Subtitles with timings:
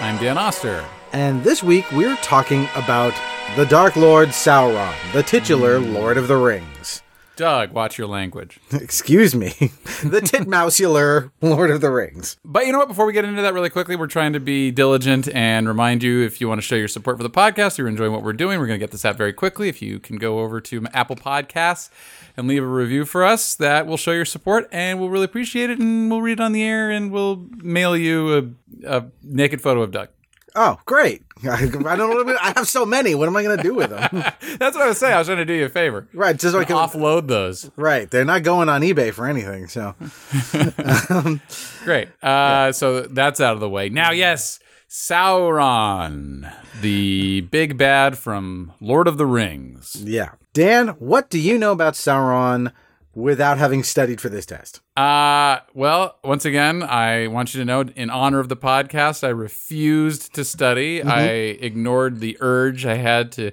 [0.00, 0.84] I'm Dan Oster.
[1.12, 3.14] And this week we're talking about
[3.56, 7.03] the Dark Lord Sauron, the titular Lord of the Rings.
[7.36, 8.60] Doug, watch your language.
[8.72, 9.48] Excuse me.
[10.04, 12.36] the titmousecular Lord of the Rings.
[12.44, 12.88] But you know what?
[12.88, 16.22] Before we get into that really quickly, we're trying to be diligent and remind you
[16.22, 18.58] if you want to show your support for the podcast, you're enjoying what we're doing,
[18.60, 19.68] we're going to get this out very quickly.
[19.68, 21.90] If you can go over to Apple Podcasts
[22.36, 25.70] and leave a review for us, that will show your support and we'll really appreciate
[25.70, 25.78] it.
[25.78, 28.54] And we'll read it on the air and we'll mail you
[28.84, 30.08] a, a naked photo of Doug.
[30.54, 31.22] Oh, great.
[31.50, 33.14] I, don't know I have so many.
[33.14, 34.08] What am I going to do with them?
[34.58, 35.14] That's what I was saying.
[35.14, 36.08] I was trying to do you a favor.
[36.14, 36.38] Right.
[36.38, 37.70] Just so I can offload those.
[37.76, 38.10] Right.
[38.10, 39.66] They're not going on eBay for anything.
[39.68, 39.94] So
[41.84, 42.08] great.
[42.22, 42.70] Uh, yeah.
[42.70, 43.88] So that's out of the way.
[43.88, 49.96] Now, yes, Sauron, the big bad from Lord of the Rings.
[49.96, 50.32] Yeah.
[50.52, 52.72] Dan, what do you know about Sauron
[53.14, 54.80] without having studied for this test?
[54.96, 59.30] Uh, well, once again, I want you to know in honor of the podcast, I
[59.30, 61.00] refused to study.
[61.00, 61.08] Mm-hmm.
[61.08, 63.52] I ignored the urge I had to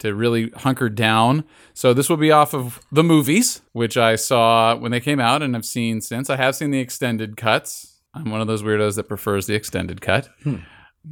[0.00, 1.44] to really hunker down.
[1.74, 5.42] So this will be off of the movies, which I saw when they came out
[5.42, 6.28] and I've seen since.
[6.28, 8.00] I have seen the extended cuts.
[8.14, 10.28] I'm one of those weirdos that prefers the extended cut.
[10.42, 10.56] Hmm.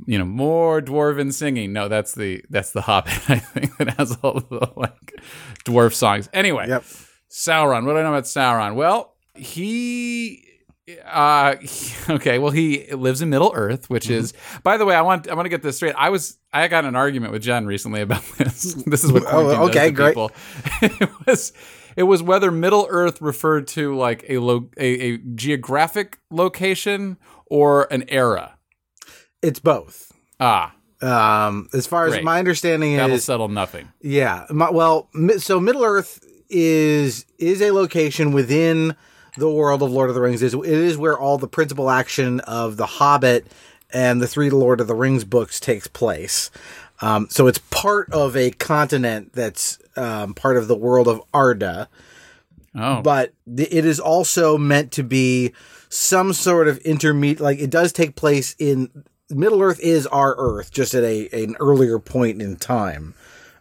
[0.07, 1.73] You know, more dwarven singing.
[1.73, 3.13] No, that's the that's the Hobbit.
[3.31, 5.23] I think that has all the like
[5.65, 6.29] dwarf songs.
[6.33, 6.85] Anyway, yep.
[7.31, 7.85] Sauron.
[7.85, 8.75] What do I know about Sauron?
[8.75, 10.49] Well, he
[11.05, 11.57] uh
[12.11, 14.15] okay well he lives in middle earth which mm-hmm.
[14.15, 16.67] is by the way i want i want to get this straight i was i
[16.69, 20.31] got an argument with jen recently about this this is what oh, okay great people.
[20.83, 21.53] it was
[21.97, 27.93] it was whether middle earth referred to like a, lo- a, a geographic location or
[27.93, 28.57] an era
[29.43, 32.21] it's both ah um as far Great.
[32.21, 37.27] as my understanding is That'll is settle nothing yeah my, well so middle earth is
[37.39, 38.97] is a location within
[39.37, 40.43] the world of Lord of the Rings.
[40.43, 43.47] Is it is where all the principal action of the Hobbit
[43.91, 46.51] and the three Lord of the Rings books takes place.
[47.01, 51.89] Um, so it's part of a continent that's um, part of the world of Arda.
[52.75, 53.03] Oh.
[53.03, 55.53] But th- it is also meant to be
[55.89, 57.41] some sort of intermediate.
[57.41, 61.57] Like it does take place in Middle Earth is our Earth, just at a an
[61.61, 63.15] earlier point in time,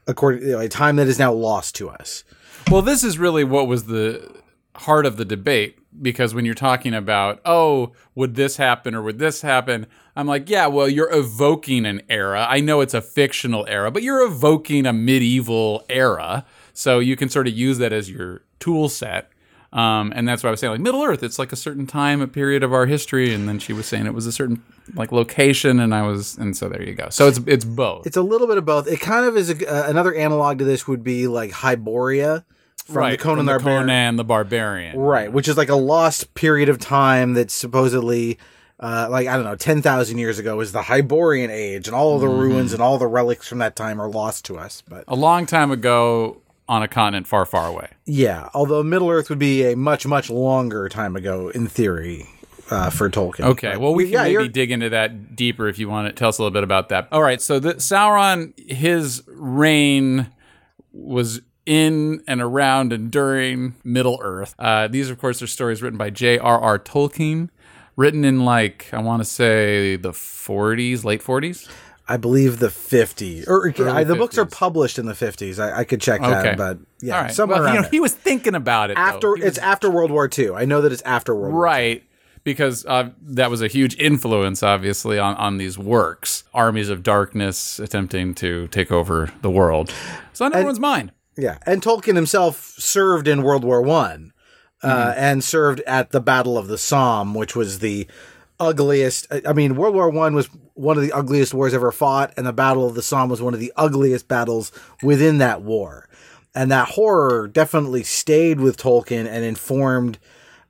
[0.08, 2.24] according you know, a time that is now lost to us.
[2.70, 4.30] Well, this is really what was the
[4.76, 9.20] heart of the debate because when you're talking about, oh, would this happen or would
[9.20, 9.88] this happen?
[10.18, 12.46] I'm like, yeah, well, you're evoking an era.
[12.50, 16.46] I know it's a fictional era, but you're evoking a medieval era.
[16.74, 19.32] So you can sort of use that as your tool set.
[19.72, 22.20] Um, and that's why I was saying, like Middle Earth, it's like a certain time,
[22.20, 23.34] a period of our history.
[23.34, 24.62] And then she was saying it was a certain
[24.94, 27.10] like location, and I was, and so there you go.
[27.10, 28.08] So it's it's both.
[28.08, 28.88] It's a little bit of both.
[28.88, 32.46] It kind of is a, uh, another analog to this would be like Hyboria
[32.88, 33.88] from right, the Conan from the, Barbarian.
[33.88, 34.98] Conan the Barbarian.
[34.98, 38.38] Right, which is like a lost period of time that supposedly,
[38.80, 42.22] uh, like, I don't know, 10,000 years ago is the Hyborian age, and all of
[42.22, 42.40] the mm-hmm.
[42.40, 44.82] ruins and all the relics from that time are lost to us.
[44.88, 47.90] But A long time ago on a continent far, far away.
[48.06, 52.28] Yeah, although Middle Earth would be a much, much longer time ago in theory.
[52.70, 53.46] Uh, for Tolkien.
[53.46, 56.28] Okay, well, we can yeah, maybe dig into that deeper if you want to tell
[56.28, 57.08] us a little bit about that.
[57.14, 60.28] All right, so the Sauron, his reign
[60.92, 64.56] was in and around and during Middle Earth.
[64.58, 66.80] Uh, these, of course, are stories written by J.R.R.
[66.80, 67.50] Tolkien,
[67.96, 71.70] written in like I want to say the 40s, late 40s.
[72.10, 73.48] I believe the 50s.
[73.50, 74.18] Or I, the 50s.
[74.18, 75.60] books are published in the 50s.
[75.60, 76.56] I, I could check that, okay.
[76.56, 77.34] but yeah, right.
[77.34, 79.32] somewhere well, around you know, He was thinking about it after.
[79.32, 80.52] Was, it's after World War II.
[80.52, 81.64] I know that it's after World War.
[81.64, 82.04] II, right.
[82.46, 86.46] Because uh, that was a huge influence, obviously, on, on these works.
[86.54, 89.94] Armies of darkness attempting to take over the world.
[90.32, 91.12] It's on everyone's mind.
[91.38, 94.34] Yeah, and Tolkien himself served in World War One,
[94.82, 95.20] uh, mm-hmm.
[95.20, 98.08] and served at the Battle of the Somme, which was the
[98.60, 99.28] ugliest.
[99.46, 102.54] I mean, World War One was one of the ugliest wars ever fought, and the
[102.54, 104.72] Battle of the Somme was one of the ugliest battles
[105.04, 106.08] within that war.
[106.56, 110.18] And that horror definitely stayed with Tolkien and informed.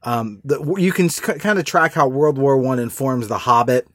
[0.04, 3.88] Um, the, you can c- kind of track how World War One informs The Hobbit.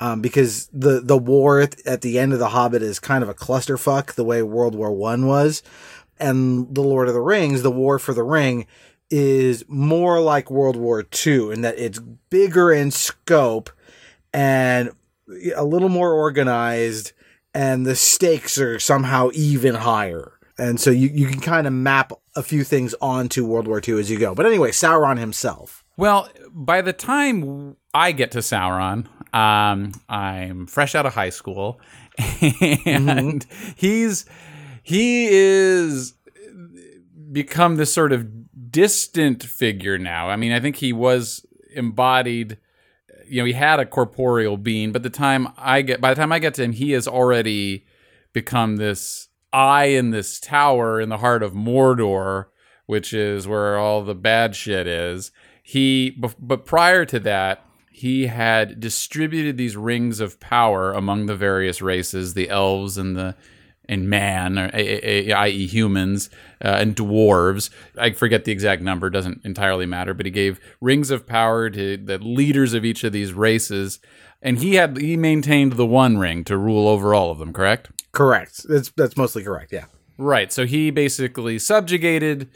[0.00, 3.34] Um, because the the war at the end of the Hobbit is kind of a
[3.34, 5.60] clusterfuck, the way World War One was
[6.20, 8.66] and The Lord of the Rings, The War for the Ring,
[9.10, 13.70] is more like World War II in that it's bigger in scope
[14.32, 14.90] and
[15.54, 17.12] a little more organized,
[17.54, 20.32] and the stakes are somehow even higher.
[20.58, 24.00] And so you, you can kind of map a few things onto World War II
[24.00, 24.34] as you go.
[24.34, 25.84] But anyway, Sauron himself.
[25.96, 31.80] Well, by the time I get to Sauron, um, I'm fresh out of high school,
[32.18, 33.70] and mm-hmm.
[33.76, 34.24] he's
[34.88, 36.14] he is
[37.30, 40.30] become this sort of distant figure now.
[40.30, 41.44] I mean, I think he was
[41.74, 42.56] embodied
[43.26, 46.32] you know he had a corporeal being but the time i get by the time
[46.32, 47.84] i get to him he has already
[48.32, 52.46] become this eye in this tower in the heart of mordor
[52.86, 55.30] which is where all the bad shit is
[55.62, 57.62] he but prior to that
[57.92, 63.36] he had distributed these rings of power among the various races the elves and the
[63.88, 66.28] and man, or, a- a- i.e., humans,
[66.64, 67.70] uh, and dwarves.
[67.96, 71.96] I forget the exact number, doesn't entirely matter, but he gave rings of power to
[71.96, 73.98] the leaders of each of these races.
[74.42, 77.90] And he had he maintained the one ring to rule over all of them, correct?
[78.12, 78.62] Correct.
[78.68, 79.72] That's that's mostly correct.
[79.72, 79.86] Yeah.
[80.16, 80.52] Right.
[80.52, 82.48] So he basically subjugated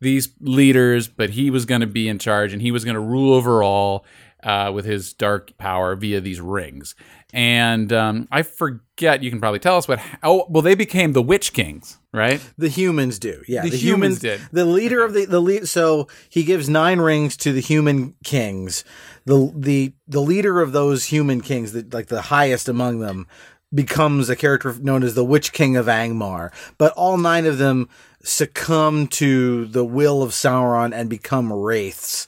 [0.00, 3.00] these leaders, but he was going to be in charge and he was going to
[3.00, 4.04] rule over all
[4.44, 6.94] uh, with his dark power via these rings.
[7.32, 10.00] And um, I forget, you can probably tell us what.
[10.22, 12.40] Oh, well, they became the Witch Kings, right?
[12.56, 13.42] The humans do.
[13.46, 13.62] Yeah.
[13.62, 14.40] The humans did.
[14.50, 15.68] The leader of the the lead.
[15.68, 18.82] So he gives nine rings to the human kings.
[19.26, 23.26] The the the leader of those human kings, the, like the highest among them,
[23.74, 26.50] becomes a character known as the Witch King of Angmar.
[26.78, 27.90] But all nine of them
[28.22, 32.26] succumb to the will of Sauron and become wraiths.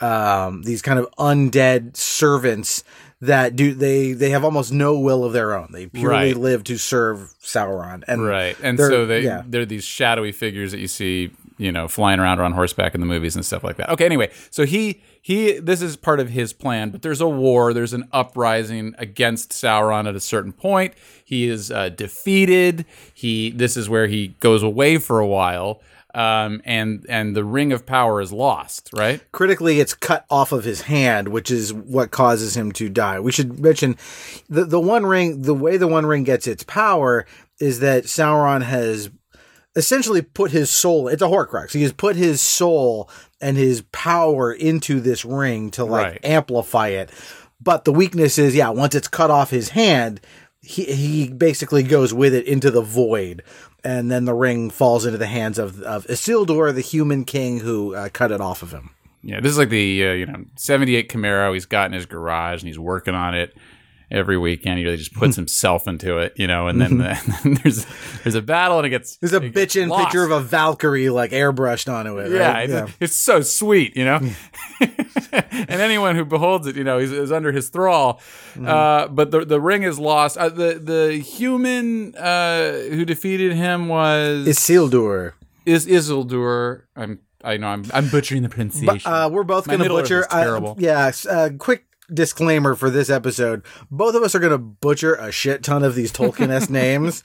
[0.00, 2.84] Um, these kind of undead servants
[3.20, 5.68] that do they they have almost no will of their own.
[5.72, 6.36] They purely Right.
[6.36, 8.04] live to serve Sauron.
[8.06, 8.56] And Right.
[8.62, 9.42] And so they yeah.
[9.46, 13.00] they're these shadowy figures that you see, you know, flying around or on horseback in
[13.00, 13.90] the movies and stuff like that.
[13.90, 17.74] Okay, anyway, so he he this is part of his plan, but there's a war,
[17.74, 20.94] there's an uprising against Sauron at a certain point.
[21.24, 22.86] He is uh, defeated.
[23.12, 25.80] He this is where he goes away for a while.
[26.14, 29.20] Um, and and the ring of power is lost, right?
[29.30, 33.30] critically it's cut off of his hand which is what causes him to die we
[33.30, 33.94] should mention
[34.48, 37.26] the the one ring the way the one ring gets its power
[37.60, 39.10] is that sauron has
[39.76, 43.10] essentially put his soul it's a horcrux he has put his soul
[43.40, 46.20] and his power into this ring to like Right.
[46.24, 47.10] amplify it
[47.60, 50.20] but the weakness is yeah once it's cut off his hand
[50.62, 53.42] he he basically goes with it into the void
[53.84, 57.94] and then the ring falls into the hands of of Isildur, the human king who
[57.94, 58.90] uh, cut it off of him.
[59.22, 61.54] Yeah, this is like the uh, you know '78 Camaro.
[61.54, 63.56] He's got in his garage and he's working on it
[64.10, 64.78] every weekend.
[64.78, 66.68] He really just puts himself into it, you know.
[66.68, 67.86] And then, and then there's
[68.22, 71.92] there's a battle and it gets There's a bitchin' picture of a Valkyrie like airbrushed
[71.92, 72.32] onto it.
[72.32, 72.70] yeah, right?
[72.70, 74.20] it's, it's so sweet, you know.
[74.80, 78.20] and anyone who beholds it, you know, is, is under his thrall.
[78.54, 78.66] Mm-hmm.
[78.66, 80.36] Uh, but the the ring is lost.
[80.36, 85.32] Uh, the the human uh, who defeated him was Isildur.
[85.66, 86.82] is Isildur.
[86.96, 89.00] I'm I know I'm I'm butchering the pronunciation.
[89.04, 90.26] But, uh, we're both going to butcher.
[90.30, 95.14] Uh, yeah, uh, quick disclaimer for this episode: both of us are going to butcher
[95.14, 97.22] a shit ton of these Tolkien s names,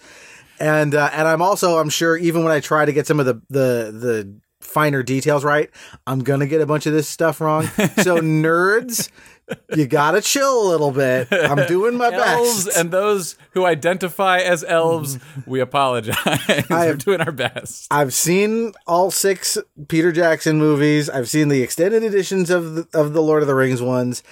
[0.59, 3.25] and uh, and I'm also I'm sure even when I try to get some of
[3.25, 5.69] the the the finer details right,
[6.07, 7.66] I'm gonna get a bunch of this stuff wrong.
[7.68, 9.09] So nerds,
[9.75, 11.28] you gotta chill a little bit.
[11.31, 12.78] I'm doing my elves best.
[12.78, 16.18] and those who identify as elves, we apologize.
[16.69, 17.87] We're have- doing our best.
[17.92, 19.57] I've seen all six
[19.90, 21.09] Peter Jackson movies.
[21.09, 24.23] I've seen the extended editions of the, of the Lord of the Rings ones.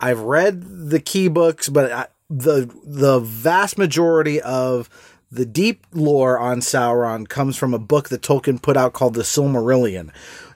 [0.00, 4.88] I've read the key books, but I, the the vast majority of
[5.30, 9.22] the deep lore on Sauron comes from a book that Tolkien put out called the
[9.22, 10.10] Silmarillion.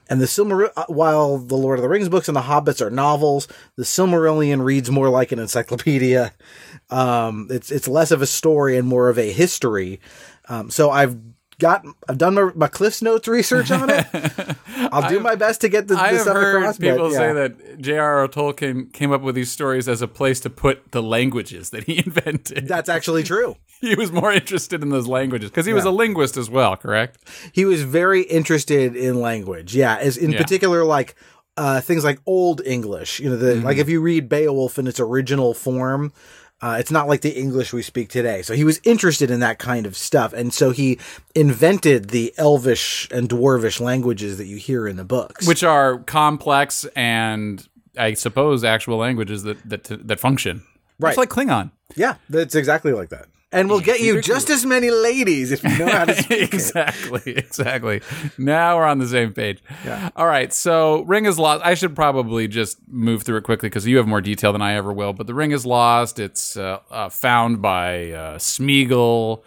[0.09, 3.49] And the Silmarillion, while the Lord of the Rings books and the Hobbits are novels,
[3.77, 6.33] the Silmarillion reads more like an encyclopedia.
[6.91, 10.01] Um, it's it's less of a story and more of a history.
[10.51, 11.17] Um, so I've
[11.65, 14.07] got I've done my, my Cliff's Notes research on it.
[14.93, 16.79] I'll do my best to get the, the stuff heard across.
[16.79, 17.19] but, people yeah.
[17.19, 18.29] say that J.R.R.
[18.29, 21.99] Tolkien came up with these stories as a place to put the languages that he
[22.07, 22.69] invented.
[22.69, 23.57] that's actually true.
[23.81, 27.19] he was more interested in those languages because he was a linguist as well, correct?
[27.53, 29.75] He was very interested in language.
[29.75, 30.39] Yeah, as in Yeah.
[30.43, 31.15] particular like
[31.57, 33.21] uh, things like Old English.
[33.21, 33.65] You know, the Mm-hmm.
[33.65, 36.13] like if you read Beowulf in its original form.
[36.61, 38.41] Uh, it's not like the English we speak today.
[38.43, 40.33] So he was interested in that kind of stuff.
[40.33, 40.99] And so he
[41.35, 45.47] invented the Elvish and Dwarvish languages that you hear in the books.
[45.47, 47.67] Which are complex and
[47.99, 50.63] I suppose actual languages that that that function.
[50.99, 51.11] Right.
[51.11, 51.71] It's like Klingon.
[51.97, 53.27] yeah, that's exactly like that.
[53.55, 56.55] And we'll get you just as many ladies if you know how to speak it.
[56.55, 58.03] exactly, exactly.
[58.37, 59.63] Now we're on the same page.
[60.17, 60.53] All right.
[60.53, 61.65] So ring is lost.
[61.65, 64.75] I should probably just move through it quickly because you have more detail than I
[64.75, 65.13] ever will.
[65.13, 66.19] But the ring is lost.
[66.19, 69.43] It's uh, uh, found by uh, Smeagol.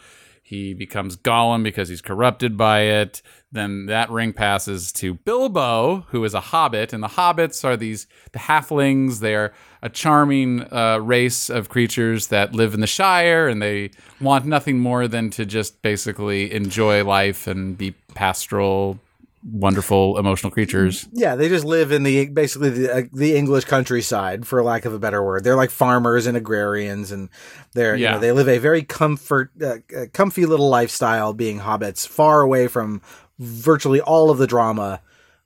[0.47, 3.21] He becomes Gollum because he's corrupted by it.
[3.51, 8.07] Then that ring passes to Bilbo, who is a hobbit, and the hobbits are these
[8.31, 9.19] the halflings.
[9.19, 13.91] They are a charming uh, race of creatures that live in the Shire, and they
[14.21, 19.01] want nothing more than to just basically enjoy life and be pastoral
[19.49, 21.07] wonderful emotional creatures.
[21.13, 24.93] Yeah, they just live in the basically the uh, the English countryside, for lack of
[24.93, 25.43] a better word.
[25.43, 27.29] They're like farmers and agrarians, and
[27.73, 28.11] they're you Yeah.
[28.13, 32.67] know they live a very comfort, uh, uh, comfy little lifestyle, being hobbits, far away
[32.67, 33.01] from
[33.39, 35.01] virtually all of the drama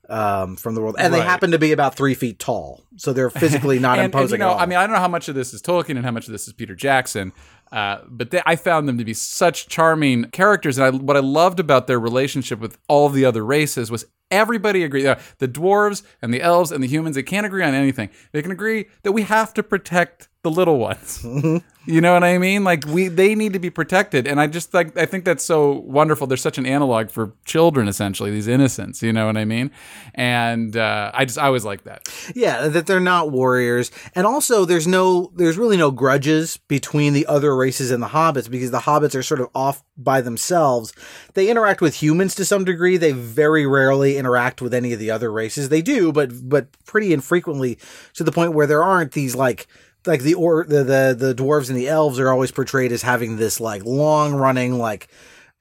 [0.10, 3.29] um, from the world, and they happen to be about three feet tall, so they're
[3.29, 4.53] physically not and, and, imposing you know.
[4.53, 6.31] I mean, I don't know how much of this is Tolkien and how much of
[6.34, 7.31] this is Peter Jackson,
[7.72, 10.78] uh, but they, I found them to be such charming characters.
[10.78, 14.84] And I, what I loved about their relationship with all the other races was everybody
[14.84, 15.06] agreed.
[15.06, 18.10] Uh, the dwarves and the elves and the humans, they can't agree on anything.
[18.32, 21.26] They can agree that we have to protect the little ones.
[21.86, 22.64] You know what I mean?
[22.64, 25.72] Like we, they need to be protected, and I just like I think that's so
[25.80, 26.28] wonderful.
[26.28, 29.02] They're such an analog for children, essentially these innocents.
[29.02, 29.72] You know what I mean?
[30.14, 32.08] And uh, I just I always like that.
[32.36, 37.26] Yeah, that they're not warriors, and also there's no, there's really no grudges between the
[37.26, 40.94] other races and the hobbits because the hobbits are sort of off by themselves.
[41.34, 42.98] They interact with humans to some degree.
[42.98, 45.70] They very rarely interact with any of the other races.
[45.70, 47.80] They do, but but pretty infrequently
[48.14, 49.66] to the point where there aren't these like
[50.05, 53.38] like the or the the, the dwarves and the elves are always portrayed as having
[53.38, 55.08] this like long running like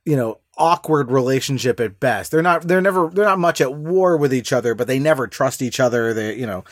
[0.04, 4.16] you know awkward relationship at best they're not they're never they're not much at war
[4.16, 6.64] with each other but they never trust each other they you know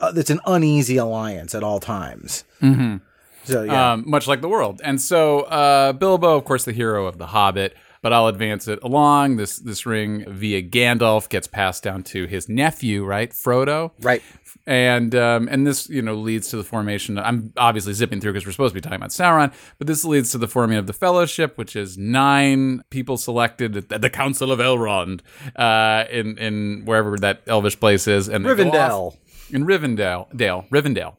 [0.00, 2.96] uh, it's an uneasy alliance at all times mm-hmm.
[3.44, 4.80] so yeah um, much like the world.
[4.84, 7.76] And so uh, Bilbo, of course, the hero of The Hobbit.
[8.02, 9.36] But I'll advance it along.
[9.36, 13.90] This this ring via Gandalf gets passed down to his nephew, right, Frodo.
[14.00, 14.22] right
[14.66, 17.18] And um, and this you know leads to the formation.
[17.18, 20.30] I'm obviously zipping through because we're supposed to be talking about Sauron, but this leads
[20.32, 24.58] to the forming of the Fellowship, which is nine people selected at the Council of
[24.60, 25.20] Elrond,
[25.56, 29.16] uh, in in wherever that elvish place is, and Rivendell.
[29.50, 31.16] in Rivendell, Dale, Rivendell,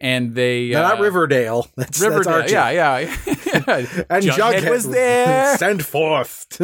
[0.00, 2.52] and they No, not uh, Riverdale that's, that's Riverdale, Archie.
[2.52, 3.16] yeah, yeah,
[3.54, 5.56] and Jughead Jughead was there.
[5.64, 6.46] sent forth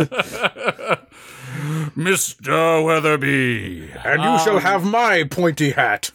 [1.96, 2.82] Mr.
[2.84, 3.90] Weatherbee.
[4.04, 6.10] and you shall have my pointy hat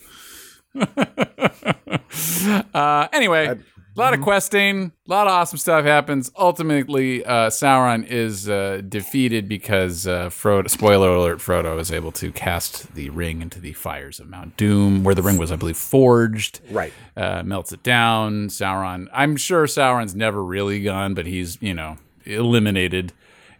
[2.74, 3.58] Uh, anyway,
[3.98, 6.32] a lot of questing, a lot of awesome stuff happens.
[6.38, 10.70] Ultimately, uh, Sauron is uh, defeated because uh, Frodo.
[10.70, 15.04] Spoiler alert: Frodo is able to cast the ring into the fires of Mount Doom,
[15.04, 16.60] where the ring was, I believe, forged.
[16.70, 16.94] Right.
[17.16, 18.50] Uh, melts it down.
[18.50, 19.08] Sauron.
[19.12, 23.14] I'm sure Sauron's never really gone, but he's you know eliminated.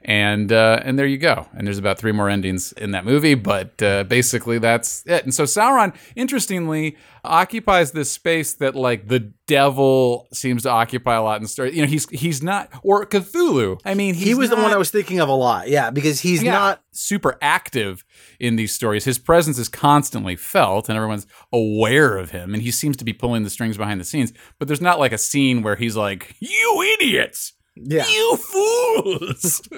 [0.08, 1.48] And uh, and there you go.
[1.54, 5.26] And there's about three more endings in that movie, but uh, basically that's it.
[5.26, 6.96] And so Sauron, interestingly,
[7.26, 11.76] occupies this space that like the devil seems to occupy a lot in story.
[11.76, 13.82] You know, he's he's not or Cthulhu.
[13.84, 16.42] I mean, he was the one I was thinking of a lot yeah because he's
[16.42, 18.06] yeah, not super active
[18.40, 19.04] in these stories.
[19.04, 22.54] His presence is constantly felt, and everyone's aware of him.
[22.54, 24.32] And he seems to be pulling the strings behind the scenes.
[24.58, 27.52] But there's not like a scene where he's like, "You idiots."
[27.84, 29.62] Yeah You fools!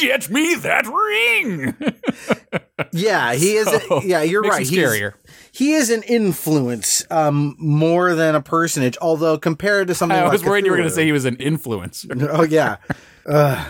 [0.00, 1.74] Get me that ring!
[2.92, 3.66] Yeah, he is.
[3.66, 4.66] So, yeah, you're right.
[4.66, 5.14] He's- scarier.
[5.50, 8.98] He is an influence um, more than a personage.
[9.00, 11.24] Although compared to something, I like was worried you were going to say he was
[11.24, 12.28] an influencer.
[12.30, 12.76] Oh yeah.
[13.24, 13.64] Uh,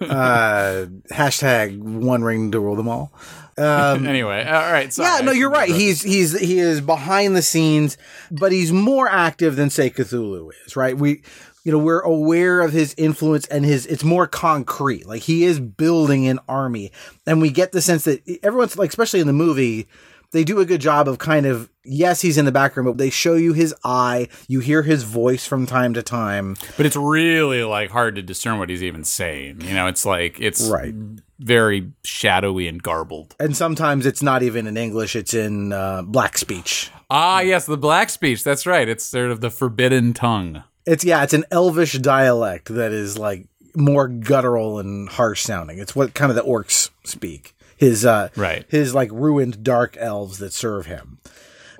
[0.00, 3.12] uh, hashtag one ring to rule them all.
[3.56, 4.92] Um, anyway, all right.
[4.92, 5.68] Sorry, yeah, no, you're right.
[5.68, 7.98] He's he's he is behind the scenes,
[8.30, 10.76] but he's more active than say Cthulhu is.
[10.76, 10.96] Right?
[10.96, 11.22] We,
[11.68, 13.84] you know, we're aware of his influence and his.
[13.84, 15.06] It's more concrete.
[15.06, 16.92] Like he is building an army,
[17.26, 19.86] and we get the sense that everyone's like, especially in the movie.
[20.30, 23.10] They do a good job of kind of yes, he's in the background, but they
[23.10, 24.28] show you his eye.
[24.46, 26.56] You hear his voice from time to time.
[26.78, 29.60] but it's really like hard to discern what he's even saying.
[29.60, 30.94] You know, it's like it's Right.
[31.38, 33.36] very shadowy and garbled.
[33.38, 36.90] and sometimes it's not even in English; it's in uh, black speech.
[37.10, 38.42] Ah, yes, the black speech.
[38.42, 38.88] That's right.
[38.88, 40.62] It's sort of the forbidden tongue.
[40.88, 45.78] It's yeah, it's an Elvish dialect that is like more guttural and harsh sounding.
[45.78, 47.54] It's what kind of the orcs speak.
[47.76, 48.64] His uh, Right.
[48.68, 51.18] his like ruined dark elves that serve him.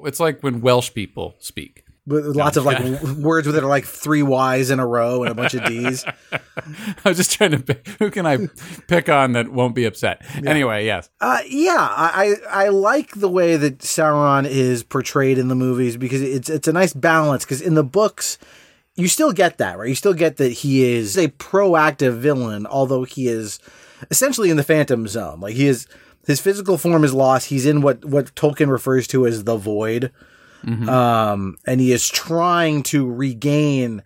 [0.04, 1.84] It's like when Welsh people speak.
[2.06, 5.32] With lots of like w- words that are like three Y's in a row and
[5.32, 6.06] a bunch of D's.
[6.32, 6.40] I
[7.04, 8.46] was just trying to pick, who can I
[8.86, 10.24] pick on that won't be upset.
[10.46, 11.10] Anyway, yes.
[11.20, 15.96] Uh, yeah, I, I I like the way that Sauron is portrayed in the movies
[15.98, 17.44] because it's it's a nice balance.
[17.44, 18.38] Because in the books,
[18.98, 19.88] you still get that right.
[19.88, 23.60] You still get that he is a proactive villain, although he is
[24.10, 25.40] essentially in the Phantom Zone.
[25.40, 25.86] Like he is
[26.26, 27.46] his physical form is lost.
[27.46, 30.10] He's in what what Tolkien refers to as the Void,
[30.88, 34.02] um, and he is trying to regain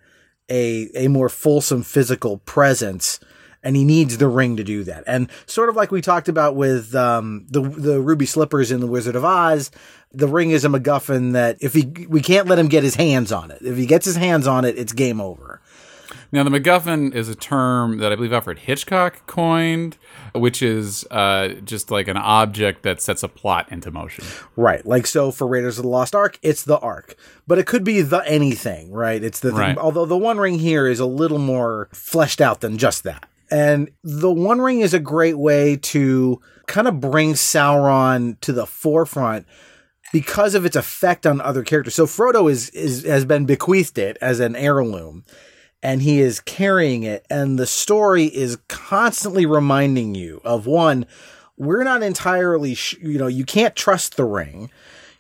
[0.51, 3.19] a a more fulsome physical presence
[3.63, 5.05] and he needs the ring to do that.
[5.07, 8.87] And sort of like we talked about with um, the the ruby slippers in the
[8.87, 9.71] Wizard of Oz,
[10.13, 13.33] the ring is a MacGuffin that if he we can't let him get his hands
[13.33, 13.63] on it.
[13.63, 15.61] If he gets his hands on it, it's game over.
[16.35, 19.99] Now, the MacGuffin is a term that I believe Alfred Hitchcock coined,
[20.35, 24.25] which is uh, just like an object that sets a plot into motion.
[24.57, 24.85] Right.
[24.85, 27.17] Like so for Raiders of the Lost Ark, it's the Ark.
[27.47, 29.23] But it could be the anything, right?
[29.23, 29.59] It's the thing.
[29.59, 29.79] Right.
[29.79, 33.29] Although the One Ring here is a little more fleshed out than just that.
[33.53, 38.65] And the One Ring is a great way to kind of bring Sauron to the
[38.65, 39.47] forefront
[40.11, 41.95] because of its effect on other characters.
[41.95, 45.27] So Frodo is, is has been bequeathed it as an heirloom
[45.83, 51.05] and he is carrying it and the story is constantly reminding you of one
[51.59, 54.71] we're not entirely sh- you know you can't trust the ring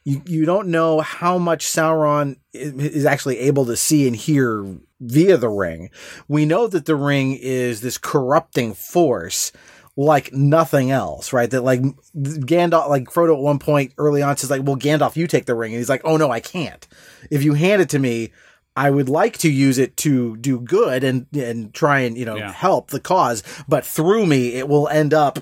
[0.04, 4.64] you you don't know how much Sauron is actually able to see and hear
[5.00, 5.90] via the ring
[6.28, 9.52] we know that the ring is this corrupting force
[9.94, 11.50] like nothing else, right?
[11.50, 11.82] That like
[12.16, 15.54] Gandalf, like Frodo at one point early on says like, well, Gandalf, you take the
[15.54, 15.72] ring.
[15.72, 16.88] And he's like, oh no, I can't.
[17.30, 18.32] If you hand it to me,
[18.74, 22.36] I would like to use it to do good and, and try and, you know,
[22.36, 22.52] Yeah.
[22.52, 25.40] help the cause, but through me, it will end up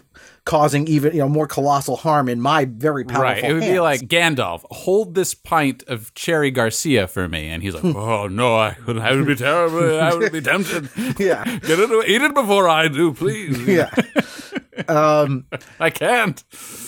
[0.51, 3.45] causing even, you know, more colossal harm in my very powerful Right.
[3.45, 7.47] It would be like Gandalf, hold this pint of Cherry Garcia for me.
[7.47, 10.01] And he's like, oh, no, I would, I would be terrible.
[10.01, 10.91] I would be tempted.
[11.21, 11.45] Yeah.
[11.45, 13.65] Get it, eat it before I do, please.
[13.79, 13.91] yeah.
[14.89, 15.47] um,
[15.79, 16.43] I can't.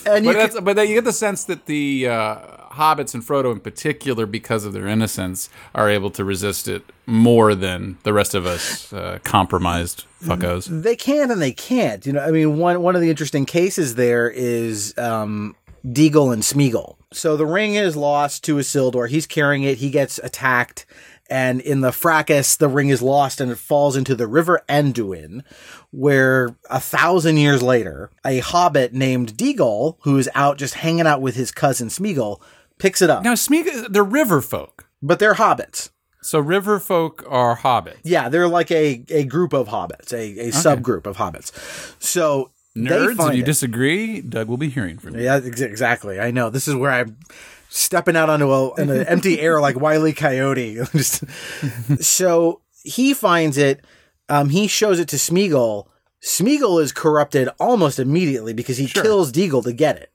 [0.07, 2.38] and you But, can, but then you get the sense that the uh,
[2.72, 7.54] hobbits and Frodo, in particular, because of their innocence, are able to resist it more
[7.54, 10.82] than the rest of us uh, compromised fuckos.
[10.82, 12.06] they can and they can't.
[12.06, 16.42] You know, I mean, one one of the interesting cases there is um, Deagol and
[16.42, 16.96] Smeagol.
[17.12, 19.08] So the ring is lost to Isildur.
[19.08, 19.78] He's carrying it.
[19.78, 20.87] He gets attacked,
[21.28, 25.42] and in the fracas, the ring is lost and it falls into the River Anduin,
[25.90, 31.20] where a thousand years later, a hobbit named Deagol, who is out just hanging out
[31.20, 32.40] with his cousin Smeagol,
[32.83, 33.23] picks it up.
[33.23, 34.88] Now, Smeagol, they're river folk.
[35.01, 35.90] But they're hobbits.
[36.21, 37.99] So river folk are hobbits.
[38.05, 41.51] Yeah, they're like a, a group of hobbits, a, a subgroup of hobbits.
[42.01, 43.47] So Nerds, if you it.
[43.47, 45.25] disagree, Doug will be hearing from you.
[45.25, 46.21] Yeah, ex- exactly.
[46.21, 46.49] I know.
[46.51, 47.16] This is where I'm
[47.68, 50.79] stepping out onto a, an empty air like Wiley Coyote.
[52.01, 53.85] So he finds it.
[54.29, 55.87] Um, he shows it to Smeagol.
[56.23, 60.12] Smeagol is corrupted almost immediately because he kills Deagol to get it,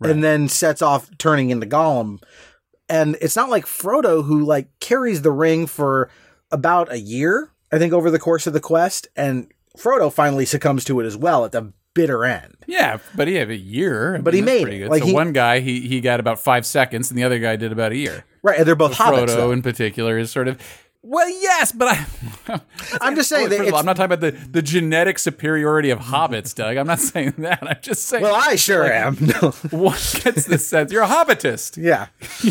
[0.00, 2.22] and then sets off turning into Gollum.
[2.88, 6.10] And it's not like Frodo who like carries the ring for
[6.50, 10.84] about a year, I think, over the course of the quest, and Frodo finally succumbs
[10.84, 12.56] to it as well at the bitter end.
[12.66, 14.16] Yeah, but he had a year.
[14.16, 14.80] I But he mean, that's made pretty it.
[14.84, 14.90] Good.
[14.90, 17.56] Like, so he- one guy he he got about five seconds, and the other guy
[17.56, 18.24] did about a year.
[18.42, 19.24] Right, and they're both hobbits.
[19.24, 19.50] Frodo though.
[19.52, 20.58] in particular is sort of
[21.02, 22.06] well, yes, but I.
[23.02, 26.54] I'm just saying that all, I'm not talking about the, the genetic superiority of hobbits,
[26.54, 26.76] Doug.
[26.76, 27.58] I'm not saying that.
[27.62, 28.22] I'm just saying.
[28.22, 29.16] well, I sure am.
[29.20, 29.50] No.
[29.70, 31.76] one gets the sense you're a hobbitist.
[31.76, 32.06] yeah,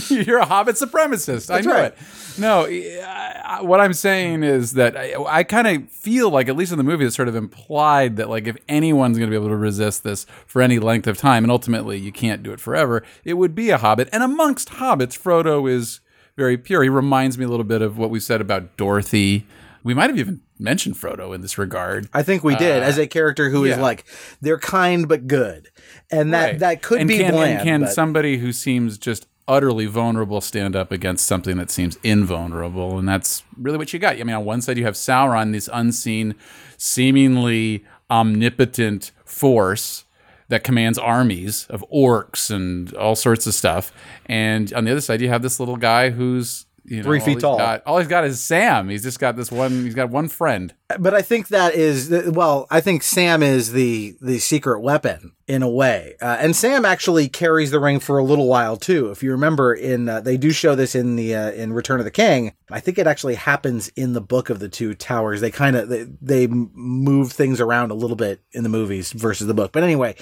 [0.10, 1.53] you're a hobbit supremacist.
[1.53, 1.86] I know right.
[1.93, 2.39] it.
[2.39, 6.55] No, I, I- what I'm saying is that I, I kind of feel like, at
[6.55, 9.38] least in the movie, it's sort of implied that like if anyone's going to be
[9.41, 12.60] able to resist this for any length of time, and ultimately you can't do it
[12.60, 14.10] forever, it would be a hobbit.
[14.13, 15.99] And amongst hobbits, Frodo is
[16.38, 16.84] very pure.
[16.84, 19.45] He reminds me a little bit of what we said about Dorothy.
[19.84, 22.08] We might have even mentioned Frodo in this regard.
[22.13, 23.82] I think we did as a character who is Uh, yeah.
[23.84, 24.06] like
[24.41, 25.69] they're kind but good,
[26.12, 26.60] and that Right.
[26.60, 27.60] that could and be can, bland.
[27.60, 31.97] And can but- somebody who seems just utterly vulnerable stand up against something that seems
[32.04, 33.00] invulnerable?
[33.00, 34.19] And that's really what you got.
[34.19, 36.36] I mean, on one side you have Sauron, this unseen,
[36.78, 40.04] seemingly omnipotent force
[40.49, 43.91] that commands armies of orcs and all sorts of stuff.
[44.27, 47.34] And on the other side, you have this little guy who's you know, Three feet
[47.36, 47.58] he's tall.
[47.58, 48.88] got- all he's got is Sam.
[48.89, 49.84] He's just got this one.
[49.84, 50.73] He's got one friend.
[51.00, 52.65] but I think that is well.
[52.71, 57.28] I think Sam is the the secret weapon in a way, uh, and Sam actually
[57.28, 59.12] carries the ring for a little while too.
[59.12, 62.06] If you remember, in uh, they do show this in the uh, in Return of
[62.06, 62.54] the King.
[62.71, 65.41] I think it actually happens in the book of the two towers.
[65.41, 69.47] They kind of they, they move things around a little bit in the movies versus
[69.47, 69.73] the book.
[69.73, 70.15] But anyway,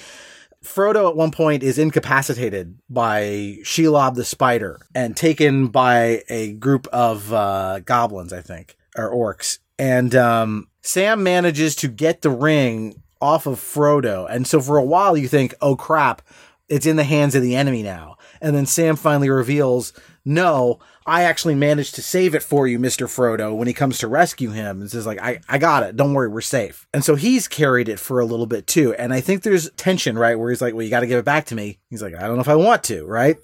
[0.66, 6.86] Frodo at one point is incapacitated by Shelob the spider and taken by a group
[6.88, 9.58] of uh, goblins, I think, or orcs.
[9.78, 14.26] And um, Sam manages to get the ring off of Frodo.
[14.28, 16.22] And so for a while, you think, oh crap,
[16.68, 18.16] it's in the hands of the enemy now.
[18.40, 19.92] And then Sam finally reveals,
[20.24, 23.06] no, I actually managed to save it for you, Mr.
[23.06, 25.96] Frodo, when he comes to rescue him and says, like, I, I got it.
[25.96, 26.88] Don't worry, we're safe.
[26.92, 28.92] And so he's carried it for a little bit too.
[28.94, 30.36] And I think there's tension, right?
[30.36, 31.78] Where he's like, well, you got to give it back to me.
[31.90, 33.36] He's like, I don't know if I want to, right?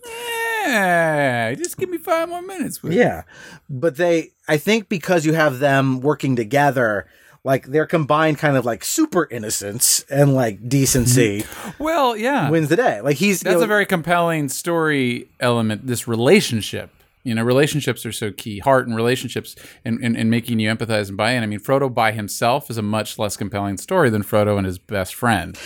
[0.64, 2.82] Yeah, just give me five more minutes.
[2.82, 2.96] With it.
[2.96, 3.22] Yeah.
[3.70, 7.06] But they, I think because you have them working together,
[7.44, 11.44] like their combined kind of like super innocence and like decency
[11.78, 12.50] Well, yeah.
[12.50, 13.00] wins the day.
[13.00, 15.86] Like he's, you That's know, a very compelling story element.
[15.86, 16.90] This relationship
[17.24, 18.58] You know, relationships are so key.
[18.58, 19.54] Heart and relationships
[19.84, 21.42] and, and, and making you empathize and buy in.
[21.42, 24.78] I mean, Frodo by himself is a much less compelling story than Frodo and his
[24.78, 25.56] best friend.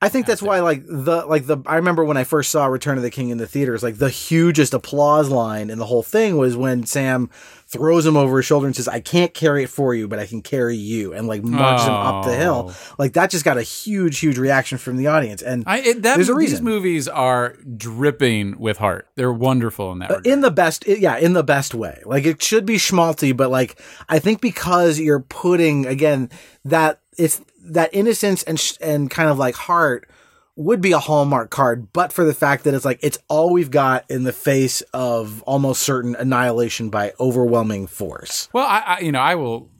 [0.00, 2.98] I think that's why, like the like the I remember when I first saw Return
[2.98, 6.36] of the King in the theaters, like the hugest applause line in the whole thing
[6.36, 7.30] was when Sam
[7.70, 10.26] throws him over his shoulder and says, "I can't carry it for you, but I
[10.26, 12.70] can carry you," and like marches him up the hill.
[12.70, 12.94] Oh.
[12.98, 15.42] Like that just got a huge, huge reaction from the audience.
[15.42, 19.06] And I, it, that, There's a These movies are dripping with heart.
[19.16, 20.10] They're wonderful in that.
[20.10, 20.26] Uh, regard.
[20.26, 23.80] in the best yeah in the best way like it should be schmaltzy but like
[24.08, 26.30] i think because you're putting again
[26.64, 30.08] that it's that innocence and sh- and kind of like heart
[30.58, 33.70] would be a hallmark card but for the fact that it's like it's all we've
[33.70, 39.12] got in the face of almost certain annihilation by overwhelming force Well, I, I you
[39.12, 39.70] know I will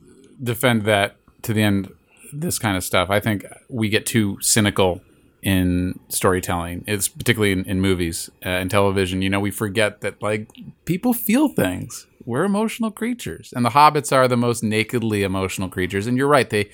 [0.42, 1.92] defend that to the end.
[2.32, 3.10] This kind of stuff.
[3.10, 5.00] I think we get too cynical
[5.42, 6.84] in storytelling.
[6.86, 9.22] It's particularly in, in movies uh, and television.
[9.22, 10.50] You know, we forget that like
[10.84, 12.06] people feel things.
[12.24, 16.06] We're emotional creatures, and the hobbits are the most nakedly emotional creatures.
[16.06, 16.50] And you're right.
[16.50, 16.70] They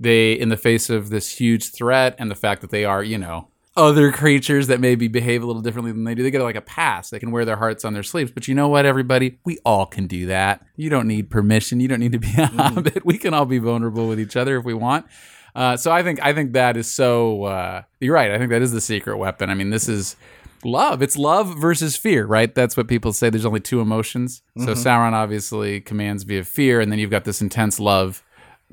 [0.00, 3.18] they in the face of this huge threat and the fact that they are you
[3.18, 6.54] know other creatures that maybe behave a little differently than they do they get like
[6.54, 7.10] a pass.
[7.10, 8.30] They can wear their hearts on their sleeves.
[8.30, 9.38] But you know what everybody?
[9.44, 10.64] We all can do that.
[10.76, 11.80] You don't need permission.
[11.80, 14.56] You don't need to be a hobbit we can all be vulnerable with each other
[14.58, 15.06] if we want.
[15.54, 18.30] Uh, so i think i think that is so uh, you're right.
[18.30, 19.50] I think that is the secret weapon.
[19.50, 20.16] I mean this is
[20.64, 21.02] love.
[21.02, 22.52] It's love versus fear right?
[22.54, 23.30] That's what people say.
[23.30, 24.42] There's only two emotions.
[24.58, 28.23] So sauron obviously commands via fear and then you've got this intense love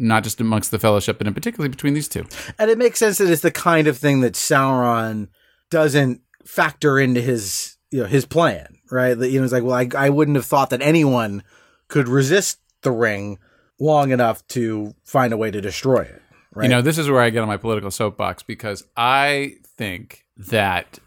[0.02, 2.26] not just amongst the fellowship but in particularly between these two.
[2.58, 5.30] And it makes sense that it's the kind of thing that sauron
[5.70, 9.18] doesn't factor into his you know his plan right?
[9.18, 11.44] That you know it's like well I, I wouldn't have thought that anyone
[11.88, 13.38] could resist the ring
[13.80, 16.22] long enough to find a way to destroy it
[16.54, 16.64] right?
[16.64, 21.00] You know, this is where I get on my political soapbox because I think that,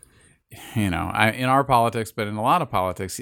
[0.75, 3.21] you know, I, in our politics, but in a lot of politics,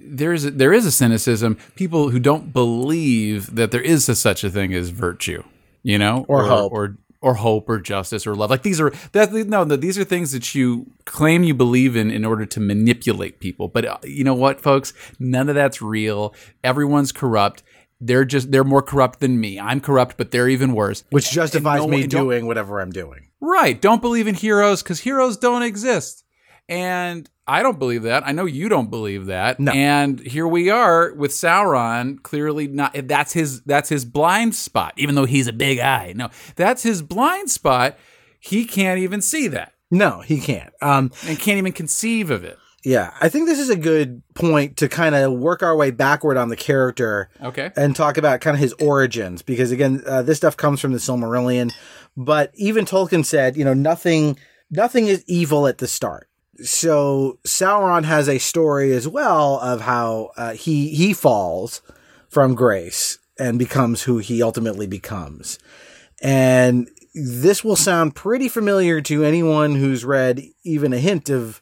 [0.00, 1.56] there is a, there is a cynicism.
[1.76, 5.42] People who don't believe that there is a, such a thing as virtue,
[5.82, 6.72] you know, Or hope.
[6.72, 8.48] or or hope, or justice, or love.
[8.50, 12.10] Like these are that no, no, these are things that you claim you believe in
[12.12, 13.66] in order to manipulate people.
[13.68, 14.92] But uh, you know what, folks?
[15.18, 16.32] None of that's real.
[16.62, 17.62] Everyone's corrupt.
[18.00, 19.58] They're just they're more corrupt than me.
[19.58, 21.02] I'm corrupt, but they're even worse.
[21.10, 23.80] which justifies no me doing whatever i'm doing Right.
[23.80, 26.24] Don't believe in heroes because heroes don't exist.
[26.68, 28.26] And I don't believe that.
[28.26, 29.58] I know you don't believe that.
[29.58, 29.72] No.
[29.72, 35.14] And here we are with Sauron clearly not that's his that's his blind spot, even
[35.14, 36.12] though he's a big eye.
[36.14, 37.96] No, that's his blind spot.
[38.38, 42.58] He can't even see that no he can't um and can't even conceive of it.
[42.84, 46.36] yeah i think this is a good point to kind of work our way backward
[46.36, 47.70] on the character Okay.
[47.74, 50.98] and talk about kind of his origins because again uh, this stuff comes from the
[50.98, 51.72] silmarillion
[52.18, 54.38] but even tolkien said you know nothing
[54.70, 56.27] nothing is evil at the start
[56.62, 61.80] so sauron has a story as well of how uh, he he falls
[62.28, 65.58] from grace and becomes who he ultimately becomes
[66.20, 71.60] and this will sound pretty familiar to anyone who's read even a hint of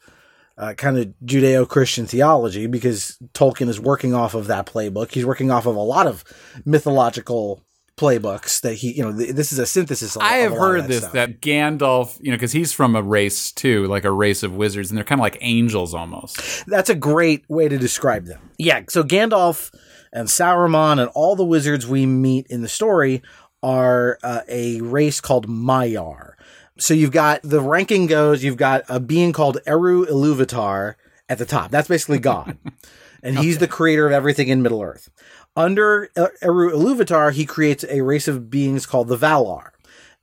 [0.59, 5.12] uh, kind of Judeo Christian theology because Tolkien is working off of that playbook.
[5.12, 6.24] He's working off of a lot of
[6.64, 7.62] mythological
[7.96, 10.54] playbooks that he, you know, th- this is a synthesis of I of have a
[10.54, 11.12] lot of heard that this stuff.
[11.12, 14.90] that Gandalf, you know, because he's from a race too, like a race of wizards,
[14.90, 16.66] and they're kind of like angels almost.
[16.66, 18.50] That's a great way to describe them.
[18.59, 19.74] Yeah, so Gandalf
[20.12, 23.22] and Sauron and all the wizards we meet in the story
[23.62, 26.32] are uh, a race called Maiar.
[26.78, 30.94] So you've got the ranking goes, you've got a being called Eru Iluvatar
[31.28, 31.70] at the top.
[31.70, 32.59] That's basically God.
[33.22, 35.11] and he's the creator of everything in Middle Earth.
[35.56, 36.10] Under
[36.42, 39.70] Eru Iluvatar, he creates a race of beings called the Valar.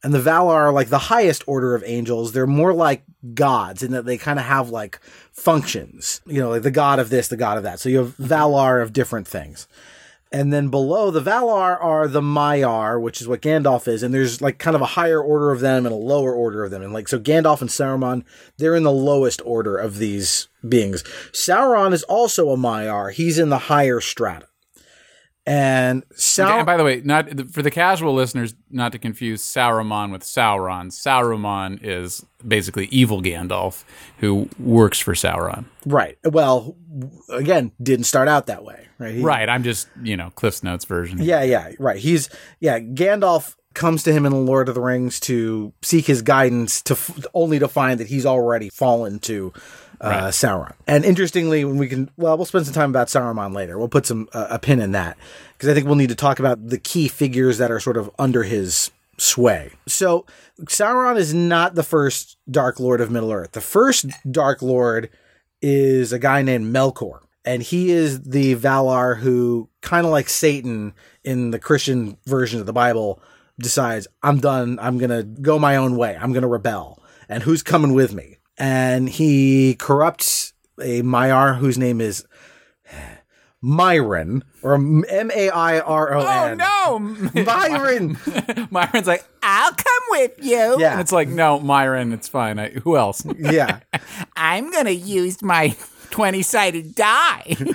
[0.03, 2.33] And the Valar are like the highest order of angels.
[2.33, 4.99] They're more like gods in that they kind of have like
[5.31, 7.79] functions, you know, like the god of this, the god of that.
[7.79, 8.25] So you have mm-hmm.
[8.25, 9.67] Valar of different things.
[10.29, 14.03] And then below the Valar are the Maiar, which is what Gandalf is.
[14.03, 16.71] And there's like kind of a higher order of them and a lower order of
[16.71, 16.81] them.
[16.81, 18.23] And like, so Gandalf and Saruman,
[18.57, 21.03] they're in the lowest order of these beings.
[21.31, 23.11] Sauron is also a Maiar.
[23.11, 24.47] He's in the higher strata.
[25.45, 26.57] And Sauron.
[26.59, 30.87] and by the way, not for the casual listeners, not to confuse Sauron with Saruman.
[30.87, 33.83] Saruman is basically evil Gandalf
[34.19, 35.65] who works for Sauron.
[35.85, 36.17] Right.
[36.23, 36.77] Well,
[37.29, 39.15] again, didn't start out that way, right?
[39.15, 39.49] He- Right.
[39.49, 41.19] I'm just you know Cliff's Notes version.
[41.21, 41.97] Yeah, yeah, right.
[41.97, 42.29] He's
[42.61, 42.79] yeah.
[42.79, 46.93] Gandalf comes to him in the Lord of the Rings to seek his guidance, to
[46.93, 49.51] f- only to find that he's already fallen to
[50.01, 50.23] uh, Right.
[50.33, 50.73] Sauron.
[50.87, 53.77] And interestingly, when we can, well, we'll spend some time about Sauron later.
[53.77, 55.17] We'll put some uh, a pin in that
[55.53, 58.09] because I think we'll need to talk about the key figures that are sort of
[58.19, 59.71] under his sway.
[59.87, 60.25] So
[60.65, 63.51] Sauron is not the first Dark Lord of Middle Earth.
[63.51, 65.09] The first Dark Lord
[65.61, 67.19] is a guy named Melkor.
[67.45, 72.65] and he is the Valar who, kind of like Satan in the Christian version of
[72.65, 73.21] the Bible,
[73.59, 74.79] decides, I'm done.
[74.81, 76.17] I'm going to go my own way.
[76.19, 76.99] I'm going to rebel.
[77.29, 78.37] And who's coming with me?
[78.57, 82.25] And he corrupts a Maiar whose name is
[83.61, 86.61] Myron, or M A I R O N.
[86.61, 88.17] Oh no, Myron.
[88.71, 90.77] Myron's like, I'll come with you.
[90.79, 90.91] Yeah.
[90.91, 92.59] And it's like, no, Myron, it's fine.
[92.59, 93.25] I, who else?
[93.39, 93.79] yeah.
[94.35, 95.75] I'm gonna use my
[96.13, 97.55] twenty-sided die.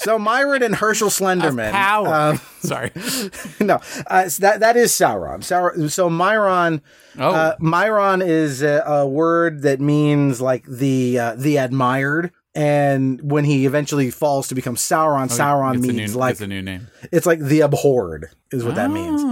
[0.00, 1.72] So Myron and Herschel Slenderman.
[1.72, 2.06] Power.
[2.14, 2.92] um, Sorry.
[3.60, 5.38] no, uh, so that that is Sauron.
[5.40, 5.90] Sauron.
[5.90, 6.82] So Myron.
[7.18, 7.30] Oh.
[7.34, 12.30] Uh, Myron is a, a word that means like the uh, the admired.
[12.54, 16.40] And when he eventually falls to become Sauron, Sauron Oh, a means new, like it's
[16.42, 16.86] a new name.
[17.10, 19.20] it's like the abhorred is what that means.
[19.24, 19.26] Oh,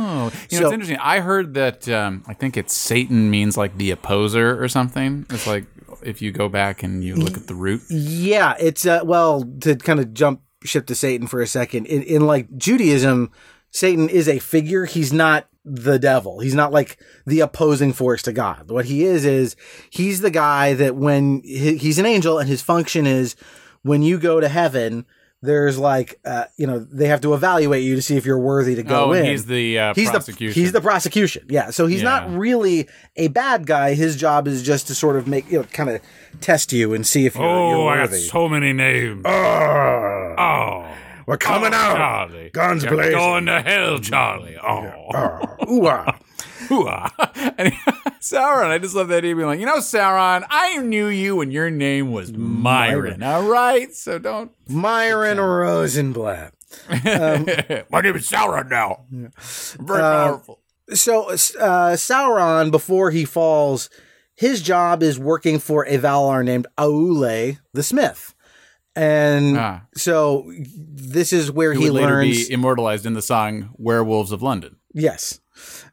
[0.51, 0.99] you know, So- it's interesting.
[0.99, 5.27] I heard that um, I think it's Satan means like the opposer or something.
[5.31, 5.65] It's like
[6.03, 7.83] if you go back and you look at the root.
[7.89, 11.87] Yeah, it's uh, well to kind of jump ship to Satan for a second.
[11.87, 13.31] In, in like Judaism,
[13.71, 14.85] Satan is a figure.
[14.85, 16.41] He's not the devil.
[16.41, 18.71] He's not like the opposing force to God.
[18.71, 19.57] What he is is
[19.91, 23.35] he's the guy that when he, he's an angel and his function is
[23.83, 25.07] when you go to heaven.
[25.43, 28.75] There's like, uh, you know, they have to evaluate you to see if you're worthy
[28.75, 29.27] to go Oh, in.
[29.27, 30.55] he's the uh, he's prosecution.
[30.55, 31.47] the he's the prosecution.
[31.49, 31.71] Yeah.
[31.71, 33.95] So he's not really a bad guy.
[33.95, 36.01] His job is just to sort of make you know, kind of
[36.41, 38.19] test you and see if you're, Oh, you're worthy.
[38.19, 39.23] so many names.
[39.27, 40.35] Ah.
[40.39, 40.97] Oh,
[41.27, 41.97] We're coming oh, out.
[41.97, 42.51] Charlie.
[42.53, 43.13] Guns You're blazing.
[43.19, 44.57] Going to hell, Charlie.
[44.57, 44.93] Oh.
[45.15, 46.19] Ah, ooh, ah.
[47.59, 47.73] And
[48.21, 51.51] Sauron, I just love that idea being like, you know, Sauron, I knew you when
[51.51, 53.23] your name was Myron.
[53.23, 54.51] All right, so don't.
[54.69, 56.53] Myron Rosenblatt.
[56.91, 59.05] My name is Sauron now.
[59.11, 60.61] Very Uh, powerful.
[60.93, 61.35] So uh,
[61.97, 63.89] Sauron, before he falls,
[64.35, 68.35] his job is working for a Valar named Aule the Smith.
[68.95, 69.83] And Ah.
[69.95, 72.49] so this is where he would later learns.
[72.49, 75.41] be immortalized in the song "Werewolves of London." yes.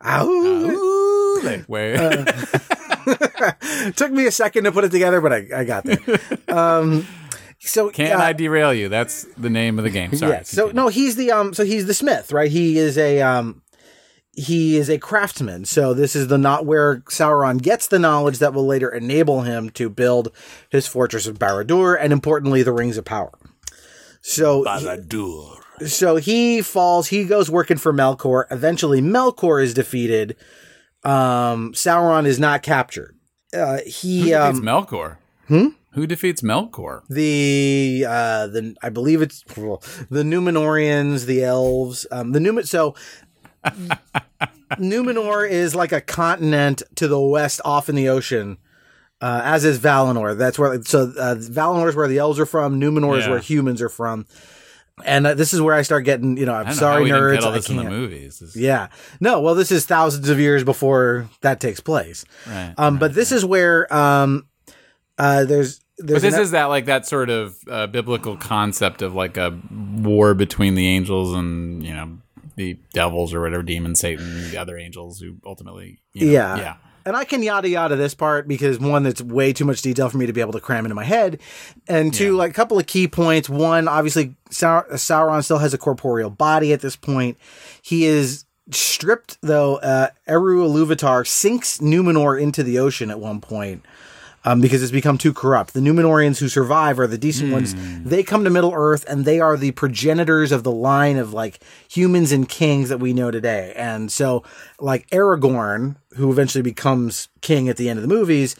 [0.02, 1.64] Aule.
[1.68, 2.26] Where
[3.96, 6.00] Took me a second to put it together, but I, I got there.
[6.48, 7.06] um,
[7.60, 8.90] so can uh, I derail you?
[8.90, 10.16] That's the name of the game.
[10.16, 10.34] Sorry.
[10.34, 10.44] yeah.
[10.44, 11.54] So no, he's the um.
[11.54, 12.52] So he's the smith, right?
[12.52, 13.62] He is a um.
[14.36, 15.66] He is a craftsman.
[15.66, 19.70] So this is the not where Sauron gets the knowledge that will later enable him
[19.72, 20.30] to build
[20.70, 23.32] his fortress of Barad-dûr, and importantly, the Rings of Power.
[24.22, 24.88] So he-
[25.86, 27.08] so he falls.
[27.08, 28.46] He goes working for Melkor.
[28.52, 30.36] Eventually, Melkor is defeated.
[31.04, 33.16] Um, Sauron is not captured.
[33.54, 35.18] Uh, Who he defeats um, Melkor?
[35.48, 35.68] Hmm?
[35.92, 37.02] Who defeats Melkor?
[37.08, 42.96] the uh the I believe it's well, the Numenoreans, the elves, um the Numen so
[44.78, 48.58] Numenor is like a continent to the west off in the ocean.
[49.22, 50.38] Uh, as is Valinor.
[50.38, 52.80] That's where so uh, Valinor is where the elves are from.
[52.80, 54.26] Numenor is where humans are from.
[55.04, 57.32] And uh, this is where I start getting, you know, I'm sorry, know nerds.
[57.32, 57.90] didn't get all I in the can't.
[57.90, 58.40] movies.
[58.40, 58.90] This- Yeah.
[59.20, 62.26] No, well, this is thousands of years before that takes place.
[62.48, 62.74] Right.
[62.78, 64.46] Um, but this is where um,
[65.18, 69.14] uh, there's there's But this is that like that sort of uh, biblical concept of
[69.16, 72.18] like a war between the angels and you know
[72.56, 76.56] the devils or whatever demon Satan, the other angels who ultimately you know, Yeah.
[76.58, 80.10] yeah And I can yada yada this part because one, that's way too much detail
[80.10, 81.40] for me to be able to cram into my head.
[81.88, 82.38] And two, Yeah.
[82.38, 83.50] like a couple of key points.
[83.50, 87.38] One, obviously, Sau- Sauron still has a corporeal body at this point.
[87.82, 89.76] He is stripped, though.
[89.78, 93.84] Uh, Eru Iluvatar sinks Numenor into the ocean at one point.
[94.46, 95.74] Um, because it's become too corrupt.
[95.74, 97.74] The Numenoreans who survive are the decent ones.
[98.04, 101.62] They come to Middle Earth and they are the progenitors of the line of like
[101.88, 103.72] humans and kings that we know today.
[103.78, 104.44] And so,
[104.82, 108.56] like Aragorn, who eventually becomes king at the end of the movies,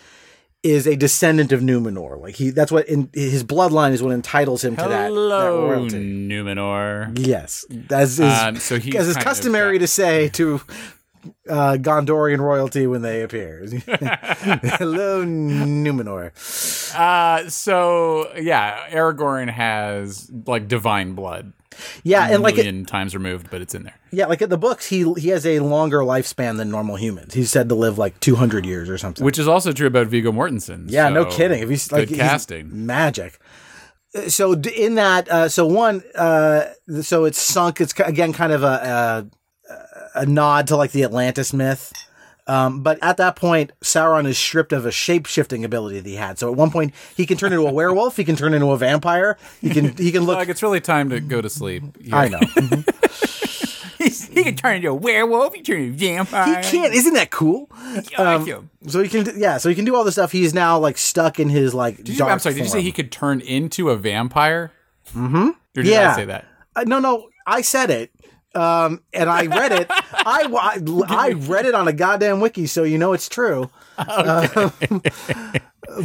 [0.64, 2.22] is a descendant of Numenor.
[2.22, 5.68] Like he, that's what in his bloodline is what entitles him to that, that hello
[5.70, 6.28] royalty.
[6.28, 10.62] Numenor Yes, as is, Um, so as is customary got- to say to
[11.50, 13.66] uh, Gondorian royalty when they appear.
[14.78, 16.32] Hello, Numenor.
[16.98, 21.54] uh so yeah Aragorn has like divine blood
[22.04, 24.58] Yeah, and like it, million times removed but it's in there yeah, like in the
[24.58, 27.34] books, he he has a longer lifespan than normal humans.
[27.34, 29.26] He's said to live like two hundred years or something.
[29.26, 31.64] which is also true about Viggo Mortensen yeah, no kidding.
[31.64, 33.40] If he's like casting magic.
[34.16, 36.66] Uh, So in that, uh, so one, uh,
[37.02, 37.82] so it's sunk.
[37.82, 39.30] It's again kind of a,
[40.16, 41.92] a a nod to like the Atlantis myth.
[42.46, 46.16] Um, but at that point, Sauron is stripped of a shape shifting ability that he
[46.16, 46.38] had.
[46.38, 48.18] So at one point, he can turn into a werewolf.
[48.18, 49.38] He can turn into a vampire.
[49.62, 50.36] He can he can look.
[50.38, 52.40] like it's really time to go to sleep I know.
[54.00, 56.94] he can turn into a werewolf he can turn into a vampire He can't.
[56.94, 57.70] Isn't that cool?
[58.18, 59.58] Um, so he can, yeah.
[59.58, 60.32] So he can do all this stuff.
[60.32, 62.08] He's now like stuck in his like.
[62.08, 62.56] You, I'm sorry.
[62.56, 64.72] Did you say he could turn into a vampire?
[65.14, 65.48] Mm-hmm.
[65.50, 66.12] Or did Yeah.
[66.12, 66.46] I say that?
[66.76, 68.12] Uh, no, no, I said it.
[68.56, 69.88] Um, and I read it.
[69.90, 73.70] I, I, I read it on a goddamn wiki, so you know it's true.
[73.98, 74.72] Um,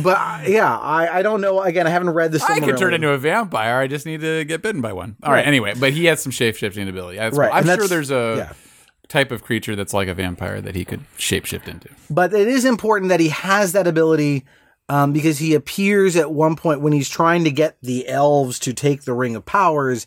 [0.02, 1.60] but I- yeah, I, I don't know.
[1.62, 2.42] Again, I haven't read this.
[2.42, 3.78] I could turn into a vampire.
[3.78, 5.16] I just need to get bitten by one.
[5.22, 5.38] All right.
[5.38, 5.46] Right.
[5.46, 7.18] Anyway, but he has some shape shifting ability.
[7.18, 8.52] That's Right, I'm and sure there's a yeah.
[9.08, 11.88] type of creature that's like a vampire that he could shapeshift into.
[12.10, 14.44] But it is important that he has that ability
[14.88, 18.72] um, because he appears at one point when he's trying to get the elves to
[18.72, 20.06] take the Ring of Powers,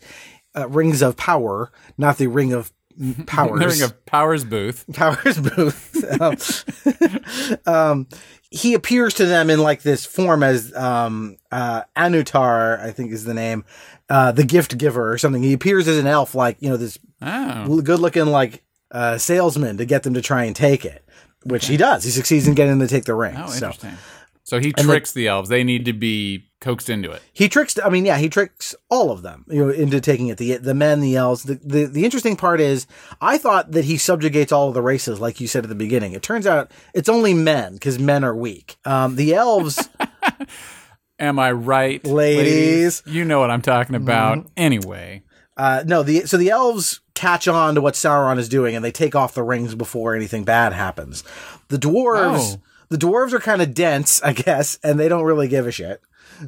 [0.56, 2.72] uh, Rings of Power, not the Ring of
[3.26, 3.60] Powers.
[3.60, 4.84] The ring of powers booth.
[4.92, 6.20] Powers Boothe.
[7.66, 8.06] um, um,
[8.50, 13.24] he appears to them in like this form as um, uh, Annatar, I think is
[13.24, 13.64] the name,
[14.10, 15.42] uh, the gift giver or something.
[15.42, 17.80] He appears as an elf, like you know this Oh.
[17.80, 21.02] good looking like uh, salesman to get them to try and take it,
[21.44, 22.02] which he does.
[22.04, 23.36] He succeeds in getting them to take the ring.
[23.38, 23.96] Oh, so interesting.
[24.44, 25.48] So he then- tricks the elves.
[25.48, 27.20] They need to be coaxed into it.
[27.32, 27.76] he tricks.
[27.84, 30.38] I mean, yeah, he tricks all of them, you know, into taking it.
[30.38, 31.42] The the men, the elves.
[31.44, 32.86] The, the the interesting part is,
[33.20, 36.12] I thought that he subjugates all of the races, like you said at the beginning.
[36.12, 38.76] It turns out it's only men because men are weak.
[38.84, 39.88] Um, the elves.
[41.18, 43.00] Am I right, Ladies?
[43.02, 43.12] Mm-hmm.
[43.12, 44.46] You know what I'm talking about.
[44.56, 45.22] Anyway,
[45.56, 48.90] Uh, no, the so the elves catch on to what Sauron is doing, and they
[48.90, 51.22] take off the rings before anything bad happens.
[51.68, 52.60] The dwarves, Oh.
[52.92, 56.00] The dwarves are kind of dense, I guess, and they don't really give a shit.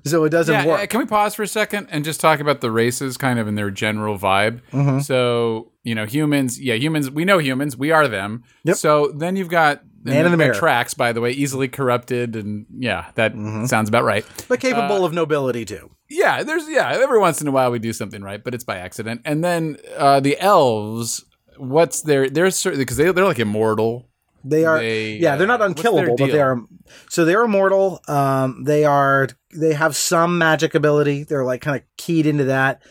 [0.04, 0.66] So it doesn't yeah.
[0.66, 0.90] work.
[0.90, 3.54] Can we pause for a second and just talk about the races, kind of in
[3.54, 4.60] their general vibe?
[4.72, 5.00] Mm-hmm.
[5.00, 6.60] So you know, humans.
[6.60, 7.10] Yeah, humans.
[7.10, 7.76] We know humans.
[7.76, 8.44] We are them.
[8.64, 8.76] Yep.
[8.76, 10.54] So then you've got Man in the mirror.
[10.54, 13.66] Tracks, by the way, easily corrupted, and yeah, that Mm-hmm.
[13.66, 14.24] sounds about right.
[14.48, 15.90] but capable uh, of nobility too.
[16.10, 16.90] Yeah, there's yeah.
[16.92, 19.22] Every once in a while we do something right, but it's by accident.
[19.24, 21.24] And then uh, the elves.
[21.56, 22.28] What's their?
[22.28, 24.08] They're certain because they they're like immortal.
[24.44, 26.60] They are, They, yeah, they're not uh, unkillable, but they are.
[27.08, 28.00] So they're immortal.
[28.08, 29.28] Um, they are.
[29.54, 31.24] They have some magic ability.
[31.24, 32.82] They're like kind of keyed into that.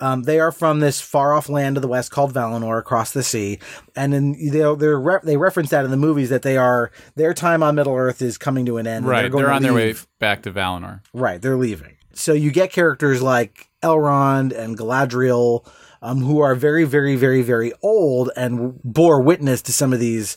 [0.00, 3.22] Um, they are from this far off land to the west called Valinor, across the
[3.22, 3.58] sea,
[3.96, 7.34] and then they they're re- they reference that in the movies that they are their
[7.34, 9.06] time on Middle Earth is coming to an end.
[9.06, 11.00] Right, they're, going they're on their way back to Valinor.
[11.12, 11.96] Right, they're leaving.
[12.12, 15.68] So you get characters like Elrond and Galadriel,
[16.02, 20.36] um, who are very, very, very, very old and bore witness to some of these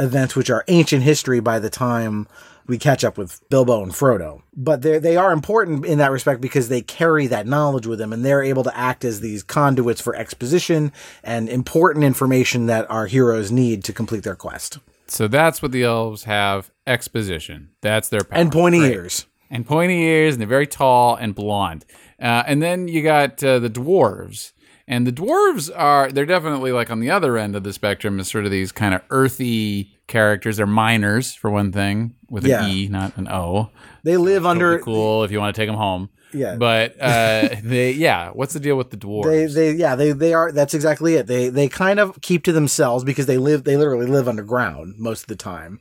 [0.00, 2.26] events, which are ancient history by the time
[2.66, 4.42] we catch up with Bilbo and Frodo.
[4.56, 8.12] But they they are important in that respect because they carry that knowledge with them,
[8.12, 10.92] and they're able to act as these conduits for exposition
[11.24, 14.78] and important information that our heroes need to complete their quest.
[15.06, 17.70] So that's what the elves have: exposition.
[17.80, 18.38] That's their power.
[18.38, 18.92] And pointy Great.
[18.92, 19.26] ears.
[19.50, 21.84] and pointy ears, and they're very tall and blonde.
[22.20, 24.52] Uh, and then you got uh, the dwarves,
[24.90, 28.28] and the dwarves are they're definitely like on the other end of the spectrum, as
[28.28, 30.56] sort of these kind of earthy characters.
[30.56, 32.68] They're miners for one thing, with an Yeah.
[32.68, 33.70] E, not an O.
[34.02, 36.10] They live under Totally cool if you want to take them home.
[36.32, 36.56] Yeah.
[36.56, 38.30] But uh, they, yeah.
[38.30, 39.54] What's the deal with the dwarves?
[39.54, 40.50] They, they, yeah, they, they are.
[40.50, 41.28] That's exactly it.
[41.28, 43.62] They, they kind of keep to themselves because they live.
[43.62, 45.80] They literally live underground most of the time.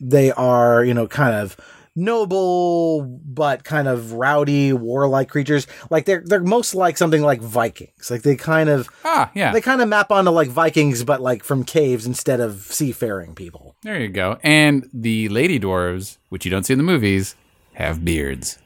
[0.00, 1.56] They are, you know, kind of
[1.96, 5.66] noble but kind of rowdy, warlike creatures.
[5.90, 8.10] Like they're they're most like something like Vikings.
[8.10, 9.52] Like they kind of ah, yeah.
[9.52, 13.76] they kind of map onto like Vikings, but like from caves instead of seafaring people.
[13.82, 14.38] there you go.
[14.42, 17.36] And the lady dwarves, which you don't see in the movies,
[17.74, 18.58] have beards.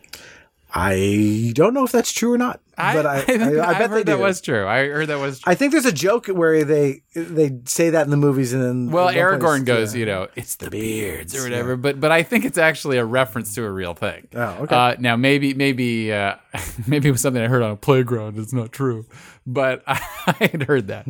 [0.75, 4.07] I don't know if that's true or not, but I, I, I, think- bet heard
[4.07, 4.19] that do.
[4.19, 4.67] was true.
[4.67, 5.51] I heard that was true.
[5.51, 8.91] I think there's a joke where they they say that in the movies, and then
[8.91, 10.01] Well, Aragorn place- goes, yeah.
[10.01, 11.45] you know, it's the beards or yeah.
[11.45, 11.77] whatever.
[11.77, 14.29] But but I think it's actually a reference to a real thing.
[14.35, 14.75] Oh, okay.
[14.77, 16.35] Uh, now maybe maybe uh,
[16.87, 18.39] maybe it was something I heard on a playground.
[18.39, 19.07] It's not true,
[19.47, 19.95] but I,
[20.39, 21.07] had heard that.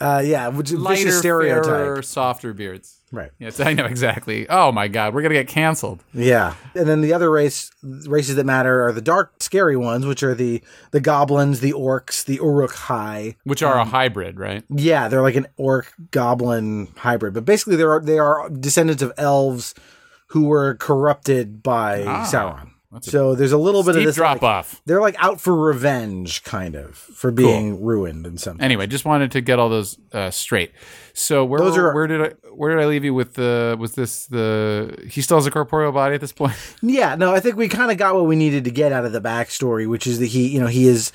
[0.00, 1.64] Uh, yeah, which is Lighter, stereotype.
[1.64, 2.98] fairer, softer beards.
[3.12, 3.30] Right.
[3.38, 4.48] Yes, I know exactly.
[4.48, 6.02] Oh my God, we're gonna get canceled.
[6.14, 10.22] Yeah, and then the other race races that matter are the dark, scary ones, which
[10.22, 13.36] are the the goblins, the orcs, the Uruk-hai.
[13.44, 14.64] Which are Um, a hybrid, right?
[14.70, 19.12] Yeah, they're like an orc goblin hybrid, but basically they are they are descendants of
[19.18, 19.74] elves
[20.28, 22.70] who were corrupted by Ah, Sauron.
[22.92, 24.82] That's a So there's a little bit of this drop like, off.
[24.84, 28.62] They're like out for revenge, kind of, for being ruined and something.
[28.62, 30.72] Anyway, just wanted to get all those uh, straight.
[31.14, 33.94] So where Those are- where did I where did I leave you with the was
[33.94, 36.54] this the he still has a corporeal body at this point?
[36.82, 39.12] Yeah, no, I think we kind of got what we needed to get out of
[39.12, 41.12] the backstory, which is that he, you know, he is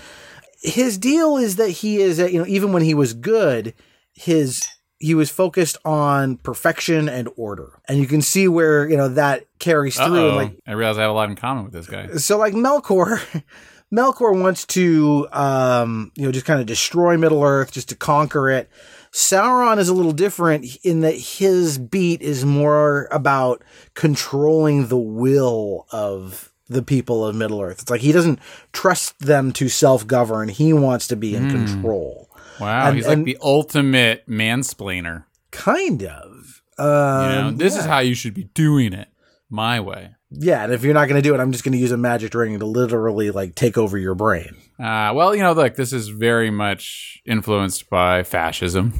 [0.62, 3.74] his deal is that he is, uh, you know, even when he was good,
[4.14, 4.68] his
[5.00, 9.46] he was focused on perfection and order, and you can see where you know that
[9.60, 10.06] carries through.
[10.06, 10.28] Uh-oh.
[10.28, 12.08] And like I realize I have a lot in common with this guy.
[12.18, 13.22] so, like Melkor.
[13.94, 18.50] Melkor wants to, um, you know, just kind of destroy Middle Earth, just to conquer
[18.50, 18.70] it.
[19.14, 25.88] Sauron is a little different in that his beat is more about controlling the will
[25.90, 27.82] of the people of Middle Earth.
[27.82, 28.40] It's like he doesn't
[28.74, 30.50] trust them to self govern.
[30.50, 32.27] He wants to be in control.
[32.60, 35.26] Wow, And- he's like the ultimate mansplainer.
[35.52, 36.62] Kind of.
[36.80, 39.08] You know, Um, this is how you should be doing it,
[39.50, 40.12] my way.
[40.30, 41.98] Yeah, and if you're not going to do it, I'm just going to use a
[41.98, 44.56] magic ring to literally like take over your brain.
[44.78, 48.94] Uh, well, you know, look, this is very much influenced by fascism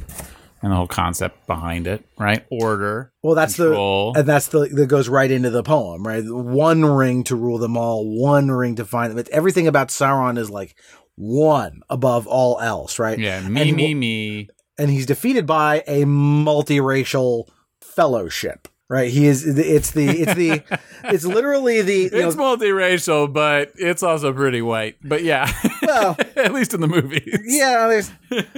[0.62, 2.44] and the whole concept behind it, right?
[2.50, 3.12] Order.
[3.22, 4.14] Well, that's Control.
[4.14, 6.24] the and that's the that goes right into the poem, right?
[6.26, 9.18] One ring to rule them all, one ring to find them.
[9.18, 10.74] It's, everything about Sauron is like
[11.18, 13.18] one above all else, right?
[13.18, 14.48] Yeah, me, And- me, me.
[14.78, 17.48] and he's defeated by a multiracial
[17.80, 18.68] fellowship.
[18.90, 19.46] Right, he is.
[19.46, 20.06] It's the.
[20.08, 20.62] It's the.
[21.04, 22.04] it's literally the.
[22.04, 24.96] It's know, multiracial, but it's also pretty white.
[25.04, 25.52] But yeah,
[25.82, 27.38] Well- at least in the movies.
[27.44, 28.10] yeah, there's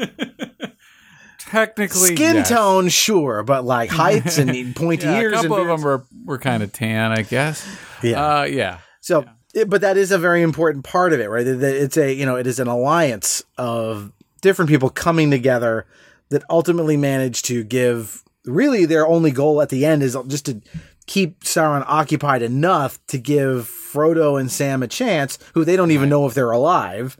[1.39, 2.49] Technically, skin yes.
[2.49, 5.33] tone, sure, but like heights and pointy Yeah, a ears.
[5.41, 7.67] couple and of them were were kind of tan, I guess.
[8.05, 8.41] Yeah.
[8.41, 8.79] uh, yeah.
[9.01, 11.47] So, it- but that is a very important part of it, right?
[11.47, 15.87] It's a you know it is an alliance of different people coming together
[16.31, 18.23] that ultimately manage to give.
[18.47, 20.61] Really, their only goal at the end is just to
[21.07, 26.09] keep Sauron occupied enough to give Frodo and Sam a chance, who they don't even
[26.09, 27.19] know if they're alive.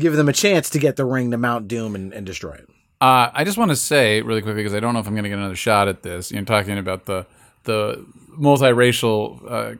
[0.00, 2.68] Give them a chance to get the ring to Mount Doom and, and destroy it.
[3.00, 5.22] Uh, I just want to say really quickly because I don't know if I'm going
[5.24, 6.32] to get another shot at this.
[6.32, 7.26] You're talking about the
[7.64, 8.04] the
[8.38, 9.74] multiracial uh,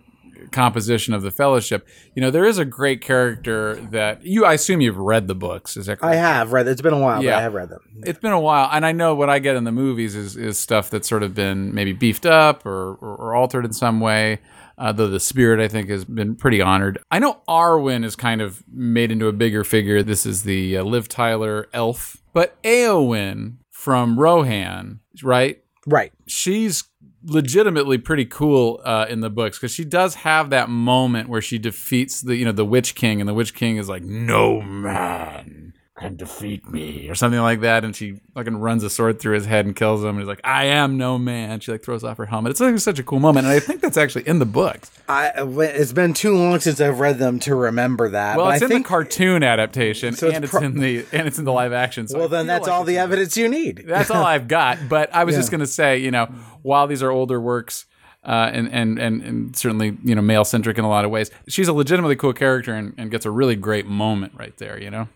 [0.53, 1.87] composition of the Fellowship.
[2.15, 4.45] You know, there is a great character that you.
[4.45, 5.77] I assume you've read the books.
[5.77, 6.15] Is that correct?
[6.15, 6.67] I have read.
[6.69, 7.33] It's been a while, Yeah.
[7.33, 7.81] but I have read them.
[8.05, 10.59] It's been a while, and I know what I get in the movies is is
[10.59, 14.41] stuff that's sort of been maybe beefed up or or, or altered in some way.
[14.79, 16.99] Uh, though the spirit, I think, has been pretty honored.
[17.11, 20.03] I know Arwen is kind of made into a bigger figure.
[20.03, 25.63] This is the uh, Liv Tyler elf, but Eowyn from Rohan, right?
[25.87, 26.13] Right.
[26.27, 26.85] she's
[27.27, 31.59] legitimately pretty cool uh, in the books because she does have that moment where she
[31.59, 35.56] defeats the you know the Witch King, and the Witch King is like, "No man
[35.99, 39.47] can defeat me," or something like that, and she fucking runs a sword through his
[39.47, 40.11] head and kills him.
[40.11, 42.51] And he's like, "I am no man." She like throws off her helmet.
[42.51, 44.91] It's like such a cool moment, and I think that's actually in the books.
[45.09, 48.37] I, it's been too long since I've read them to remember that.
[48.37, 50.79] Well, but it's I in think the cartoon adaptation, So it's and it's pro- in
[50.81, 52.09] the and it's in the live action.
[52.09, 53.85] So Well, then that's like all the evidence you need.
[53.87, 54.89] That's all I've got.
[54.89, 55.41] But I was Yeah.
[55.41, 56.27] just going to say, you know,
[56.63, 57.87] while these are older works,
[58.25, 61.31] uh, and, and and and certainly you know male centric in a lot of ways,
[61.49, 64.79] she's a legitimately cool character and, and gets a really great moment right there.
[64.83, 65.09] You know,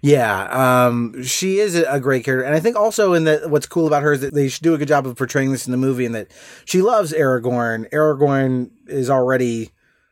[0.00, 3.86] Yeah, um, she is a great character, and I think also in that what's cool
[3.86, 5.78] about her is that they should do a good job of portraying this in the
[5.78, 6.28] movie, and that
[6.64, 7.90] she loves Aragorn.
[7.90, 9.70] Aragorn is already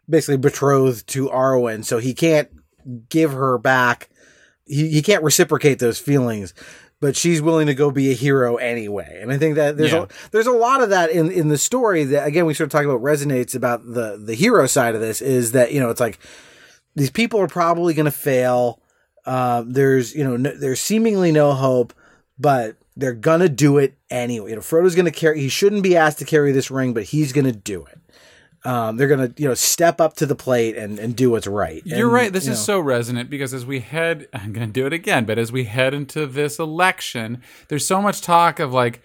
[0.08, 2.48] basically betrothed to Arwen, so he can't
[3.08, 4.08] give her back.
[4.66, 6.54] He he can't reciprocate those feelings,
[7.00, 9.18] but she's willing to go be a hero anyway.
[9.20, 10.02] And I think that there's Yeah.
[10.04, 12.72] a there's a lot of that in in the story that again we sort of
[12.72, 16.00] talk about resonates about the the hero side of this is that you know it's
[16.00, 16.18] like
[16.96, 18.79] these people are probably going to fail.
[19.26, 21.92] Uh, there's you know no, there's seemingly no hope,
[22.38, 24.50] but they're gonna do it anyway.
[24.50, 25.40] You know, Frodo's gonna carry.
[25.40, 27.98] He shouldn't be asked to carry this ring, but he's gonna do it.
[28.62, 31.82] Um, they're gonna you know step up to the plate and, and do what's right.
[31.84, 32.32] you're right.
[32.32, 34.92] This you is know, so resonant because as we head, I'm going to do it
[34.92, 39.02] again, but as we head into this election, there's so much talk of like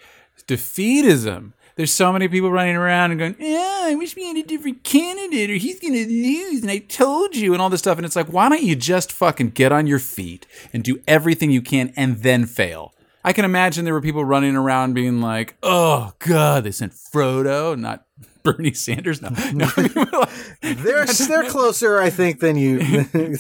[0.48, 1.54] defeatism.
[1.76, 4.84] There's so many people running around and going, "Yeah, I wish we had a different
[4.84, 7.98] candidate, or he's gonna lose." And I told you, and all this stuff.
[7.98, 11.52] And it's like, why don't you just fucking get on your feet and do everything
[11.52, 12.94] you can, and then fail?
[13.26, 17.78] I can imagine there were people running around being like, "Oh God, they sent Frodo,
[17.78, 18.06] not
[18.44, 23.32] Bernie Sanders." No, no I mean, like- they're they're closer, I think, than you than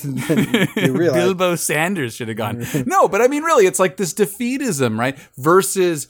[0.75, 1.21] you realize.
[1.23, 2.65] Bilbo Sanders should have gone.
[2.87, 5.17] no, but I mean, really, it's like this defeatism, right?
[5.37, 6.07] Versus,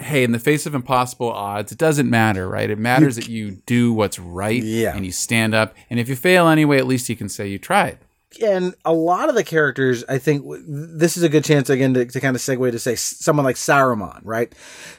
[0.00, 2.70] hey, in the face of impossible odds, it doesn't matter, right?
[2.70, 4.94] It matters that you do what's right Yeah.
[4.96, 5.74] and you stand up.
[5.90, 7.98] And if you fail anyway, at least you can say you tried.
[8.40, 12.04] and a lot of the characters, I think this is a good chance again to,
[12.06, 14.52] to kind of segue to say someone like Saruman, right?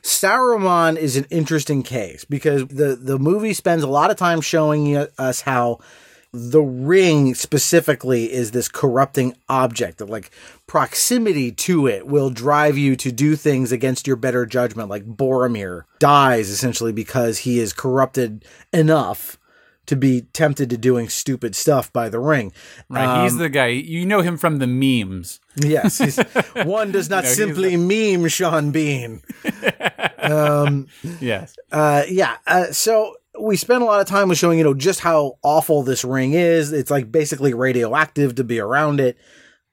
[0.04, 4.97] Saruman is an interesting case because the the movie spends a lot of time showing
[5.18, 5.80] us how
[6.34, 10.32] the ring specifically is this corrupting object that like
[10.65, 15.84] proximity to it will drive you to do things against your better judgment like Boromir
[15.99, 19.38] dies essentially because he is corrupted enough
[19.88, 22.53] to be tempted to doing stupid stuff by the ring
[22.89, 23.23] Right?
[23.23, 23.67] he's the guy.
[23.67, 25.41] You know him from the memes.
[25.55, 26.17] Yes, he's,
[26.65, 29.21] one does not simply meme Sean Bean.
[30.19, 30.88] um,
[31.19, 31.57] Yes.
[31.71, 35.01] Uh, yeah, uh, so we spent a lot of time with showing you know just
[35.01, 36.71] how awful this ring is.
[36.71, 39.17] It's like basically radioactive to be around it.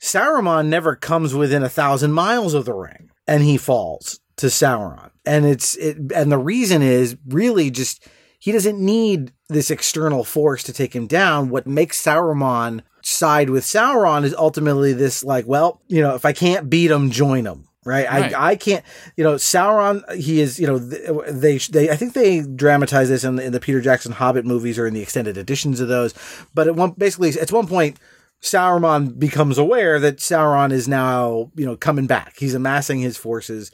[0.01, 5.11] Saruman never comes within a thousand miles of the ring, and he falls to Sauron.
[5.25, 8.07] And it's it, and the reason is really just
[8.39, 11.51] he doesn't need this external force to take him down.
[11.51, 16.33] What makes Saruman side with Sauron is ultimately this like, well, you know, if I
[16.33, 17.68] can't beat him, join him.
[17.89, 18.07] Right?
[18.07, 18.35] Right.
[18.35, 18.85] I, I can't,
[19.17, 23.37] you know, Sauron, he is, you know, they, they, I think they dramatize this in
[23.37, 26.13] the, in the Peter Jackson Hobbit movies or in the extended editions of those.
[26.53, 27.99] But at one, basically, at one point,
[28.43, 32.35] Sauron becomes aware that Sauron is now, you know, coming back.
[32.39, 33.73] He's amassing his forces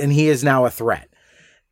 [0.00, 1.08] and he is now a threat.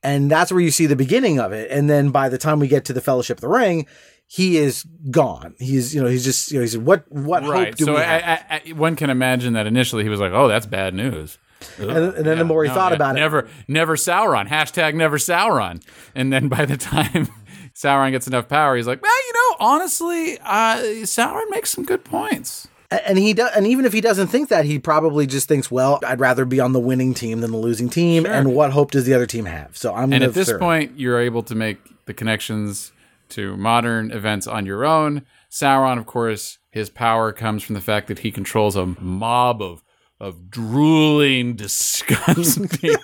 [0.02, 1.70] And that's where you see the beginning of it.
[1.70, 3.86] And then by the time we get to the Fellowship of the Ring,
[4.28, 5.54] he is gone.
[5.58, 8.02] He's, you know, he's just, you know, he's what, what hope do So we I,
[8.02, 8.44] have?
[8.50, 11.38] I, I, one can imagine that initially he was like, "Oh, that's bad news."
[11.78, 12.96] And, and then the more he No, thought yeah.
[12.96, 14.48] about it, never, never Sauron.
[14.48, 15.82] Hashtag never Sauron.
[16.14, 17.28] And then by the time
[17.74, 22.04] Sauron gets enough power, he's like, well, you know, honestly, uh, Sauron makes some good
[22.04, 22.68] points.
[22.90, 25.98] and he does, and even if he doesn't think that, he probably just thinks, well,
[26.06, 28.24] I'd rather be on the winning team than the losing team.
[28.26, 29.76] And what hope does the other team have?
[29.76, 32.92] So I'm And at this point, you're able to make the connections
[33.30, 35.22] to modern events on your own.
[35.50, 39.82] Sauron, of course, his power comes from the fact that he controls a mob of
[40.18, 42.68] of drooling, disgusting,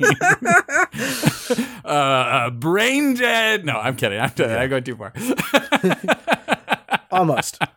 [1.85, 3.65] uh, uh, brain dead.
[3.65, 4.19] No, I'm kidding.
[4.21, 5.13] I'm, I go too far.
[7.11, 7.59] almost.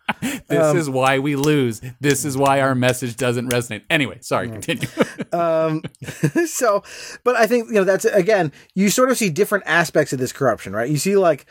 [0.48, 1.82] This Um, is why we lose.
[2.00, 3.84] This is why our message doesn't resonate.
[3.92, 4.88] Anyway, sorry, continue.
[5.32, 5.84] um,
[6.48, 6.84] so,
[7.24, 8.52] but I think you know that's again.
[8.74, 10.90] You sort of see different aspects of this corruption, right?
[10.90, 11.46] You see, like,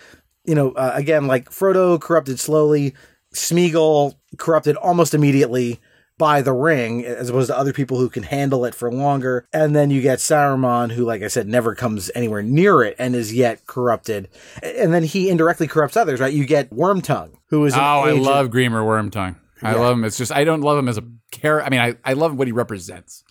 [0.45, 2.95] you know, uh, again, like Frodo corrupted slowly,
[3.35, 5.81] Smeagol corrupted almost immediately
[6.19, 9.47] by the ring, as opposed to other people who can handle it for longer.
[9.53, 13.15] And then you get Saruman, who, like I said, never comes anywhere near it and
[13.17, 14.29] is yet corrupted.
[14.63, 16.33] And then he indirectly corrupts others, right?
[16.33, 19.37] You get Wormtongue, who is oh, I love Grima Wormtongue.
[19.63, 19.81] I Yeah.
[19.81, 20.05] love him.
[20.05, 21.67] It's just I don't love him as a character.
[21.67, 23.25] I mean, I, I love what he represents.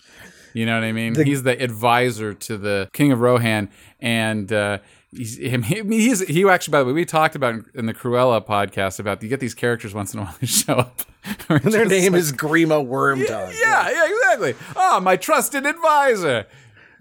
[0.52, 1.16] You know what I mean?
[1.16, 4.78] he's the advisor to the King of Rohan, and uh,
[5.16, 5.62] he's him.
[5.62, 6.72] He, he's he actually.
[6.72, 9.94] By the way, we talked about in the Cruella podcast about you get these characters
[9.94, 11.02] once in a while who show up.
[11.48, 13.54] And their name is Grima Wormtongue.
[13.58, 14.54] Yeah, yeah, exactly.
[14.76, 16.46] Ah, my trusted advisor.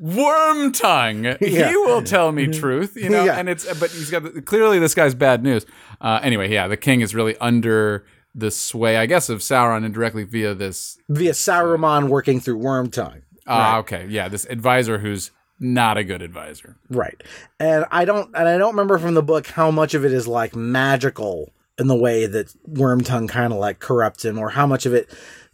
[0.01, 1.37] Wormtongue.
[1.41, 1.69] Yeah.
[1.69, 3.23] He will tell me truth, you know.
[3.25, 3.37] Yeah.
[3.37, 5.65] And it's but he's got clearly this guy's bad news.
[6.01, 10.23] Uh, anyway, yeah, the king is really under the sway, I guess, of Sauron indirectly
[10.23, 10.97] via this.
[11.09, 13.21] Via Saruman working through Wormtongue.
[13.45, 16.75] Ah, okay, yeah, this advisor who's not a good advisor.
[16.89, 17.21] Right.
[17.59, 20.27] And I don't and I don't remember from the book how much of it is
[20.27, 24.85] like magical in the way that Wormtongue kind of like corrupts him or how much
[24.85, 25.09] of it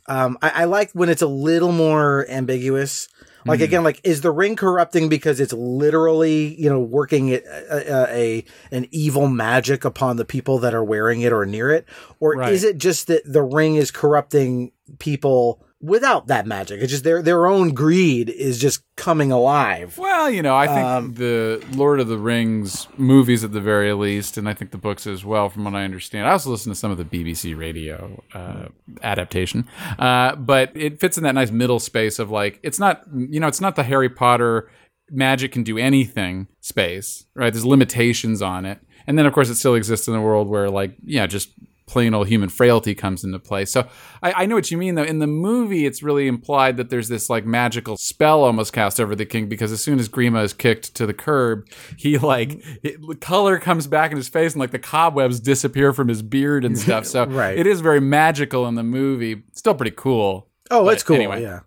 [0.07, 3.07] um I, I like when it's a little more ambiguous.
[3.45, 3.63] Like hmm.
[3.63, 8.45] again, like is the ring corrupting because it's literally you know working it, a, a
[8.71, 11.85] an evil magic upon the people that are wearing it or near it,
[12.19, 12.51] or Right.
[12.51, 16.81] is it just that the ring is corrupting people without that magic?
[16.81, 19.97] It's just their their own greed is just coming alive.
[19.97, 23.93] Well, you know, I think Um, the Lord of the Rings movies at the very
[23.93, 26.27] least, and I think the books as well, from what I understand.
[26.27, 28.67] I also listen to some of the BBC radio uh,
[29.03, 29.67] adaptation,
[29.97, 33.47] uh, but it fits in that nice middle space of like, it's not, you know,
[33.47, 34.69] it's not the Harry Potter
[35.11, 37.51] magic can do anything space, right?
[37.51, 38.79] There's limitations on it.
[39.07, 41.49] And then, of course, it still exists in a world where, like, yeah, just
[41.89, 43.65] plain old human frailty comes into play.
[43.65, 43.87] So
[44.21, 45.03] I, I know what you mean, though.
[45.03, 49.15] In the movie, it's really implied that there's this like magical spell almost cast over
[49.15, 51.67] the king because as soon as Grima is kicked to the curb,
[51.97, 55.91] he like it, the color comes back in his face and like the cobwebs disappear
[55.93, 57.05] from his beard and stuff.
[57.05, 57.57] So Right.
[57.57, 59.43] it is very magical in the movie.
[59.53, 60.47] Still pretty cool.
[60.71, 61.15] Oh, it's cool.
[61.15, 61.41] anyway.
[61.41, 61.61] Yeah.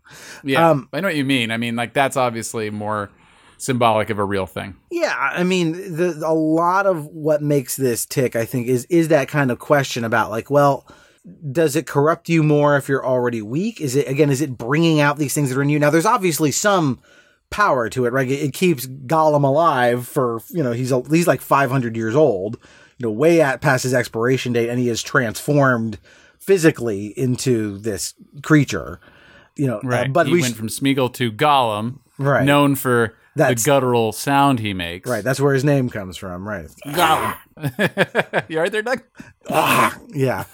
[0.44, 1.50] Yeah, Um, I know what you mean.
[1.50, 3.10] I mean, like that's obviously more
[3.62, 4.76] symbolic of a real thing.
[4.90, 9.08] Yeah, I mean, the, a lot of what makes this tick, I think, is is
[9.08, 10.86] that kind of question about like, well,
[11.52, 13.80] does it corrupt you more if you're already weak?
[13.80, 14.30] Is it again?
[14.30, 15.78] Is it bringing out these things that are in you?
[15.78, 17.00] Now, there's obviously some
[17.50, 18.28] power to it, right?
[18.28, 22.58] It, it keeps Gollum alive for you know he's a, he's like 500 years old,
[22.98, 25.98] you know, way at past his expiration date, and he is transformed
[26.38, 29.00] physically into this creature.
[29.54, 32.44] You know, uh, but he we went sh- from Smeagol to Gollum, Right.
[32.44, 35.08] known for That's- the guttural sound he makes.
[35.08, 35.24] right.
[35.24, 36.68] That's where his name comes from, right?
[36.86, 37.34] Gollum.
[38.48, 39.02] you all right there, Doug?
[40.14, 40.44] Yeah.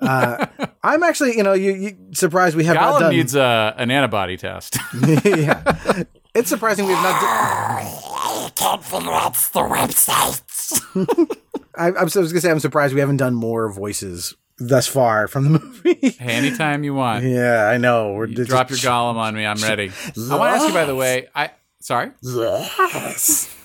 [0.00, 0.46] Uh,
[0.84, 3.10] I'm actually, you know, you, you surprised we have not Gollum done.
[3.16, 4.76] needs uh, an antibody test.
[5.24, 6.04] yeah,
[6.36, 7.20] it's surprising we have not.
[7.20, 11.36] Done, can't figure out the websites.
[11.76, 14.86] I, I'm so I was gonna say I'm surprised we haven't done more voices thus
[14.86, 16.10] far from the movie.
[16.10, 17.24] hey, anytime you want.
[17.24, 18.12] yeah, I know.
[18.14, 19.44] We're just- Drop your Gollum on me.
[19.46, 19.90] I'm ready.
[19.90, 21.26] I want to ask you, by the way.
[21.34, 21.50] I
[21.88, 22.10] sorry.
[22.22, 23.54] Yes.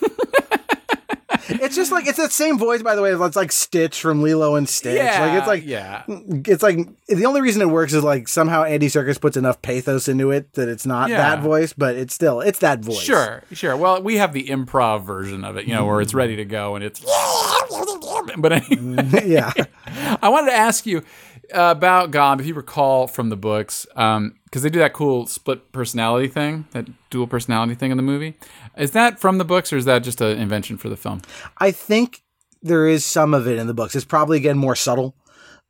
[1.46, 3.12] It's just like it's that same voice, by the way.
[3.12, 4.98] It's like Stitch from Lilo and Stitch.
[4.98, 6.02] like it's like yeah.
[6.08, 9.60] Mm, it's like the only reason it works is like somehow Andy Serkis puts enough
[9.60, 11.18] pathos into it that it's not Yeah.
[11.18, 13.00] that voice, but it's still it's that voice.
[13.00, 13.76] Sure, sure.
[13.76, 16.16] Well, we have the improv version of it, you know, where it's mm.
[16.16, 17.00] ready to go and it's
[18.38, 19.52] but anyway, yeah.
[20.22, 21.02] I wanted to ask you
[21.52, 26.28] about Gollum, if you recall from the books, because they do that cool split personality
[26.28, 28.34] thing, that dual personality thing in the movie.
[28.76, 31.22] Is that from the books, or is that just an invention for the film?
[31.58, 32.22] I think
[32.62, 33.94] there is some of it in the books.
[33.94, 35.14] It's probably again more subtle.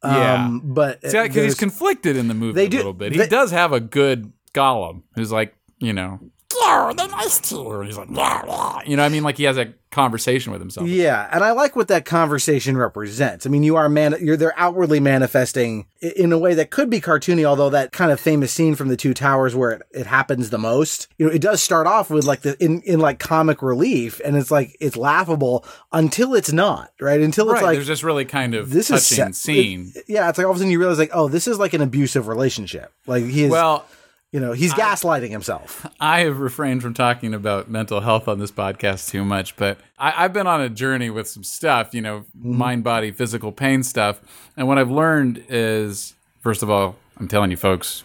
[0.04, 0.44] Yeah.
[0.46, 3.12] Um, but because he's conflicted in the movie They a do- little bit.
[3.12, 6.20] He they- does have a good Gollum who's like, you know,
[6.62, 7.72] Yeah, they're nice to you.
[7.72, 8.78] and he's like, yeah, yeah.
[8.86, 10.88] you know, what I mean, like he has a conversation with himself.
[10.88, 13.46] Yeah, and I like what that conversation represents.
[13.46, 17.00] I mean, you are man, you're they're outwardly manifesting in a way that could be
[17.00, 20.50] cartoony, although that kind of famous scene from the Two Towers where it, it happens
[20.50, 23.62] the most, you know, it does start off with like the in in like comic
[23.62, 27.20] relief, and it's like it's laughable until it's not, right?
[27.20, 27.64] Until it's right.
[27.64, 29.92] like There's this really kind of this is touching se- scene.
[29.94, 31.72] it- yeah, it's like all of a sudden you realize like, oh, this is like
[31.72, 32.92] an abusive relationship.
[33.06, 33.84] Like he is, well,
[34.34, 35.86] you know, he's gaslighting himself.
[36.00, 40.24] I have refrained from talking about mental health on this podcast too much, but I,
[40.24, 42.58] I've been on a journey with some stuff, you know, mm-hmm.
[42.58, 44.20] mind, body, physical pain stuff.
[44.56, 48.02] And what I've learned is, first of all, I'm telling you folks,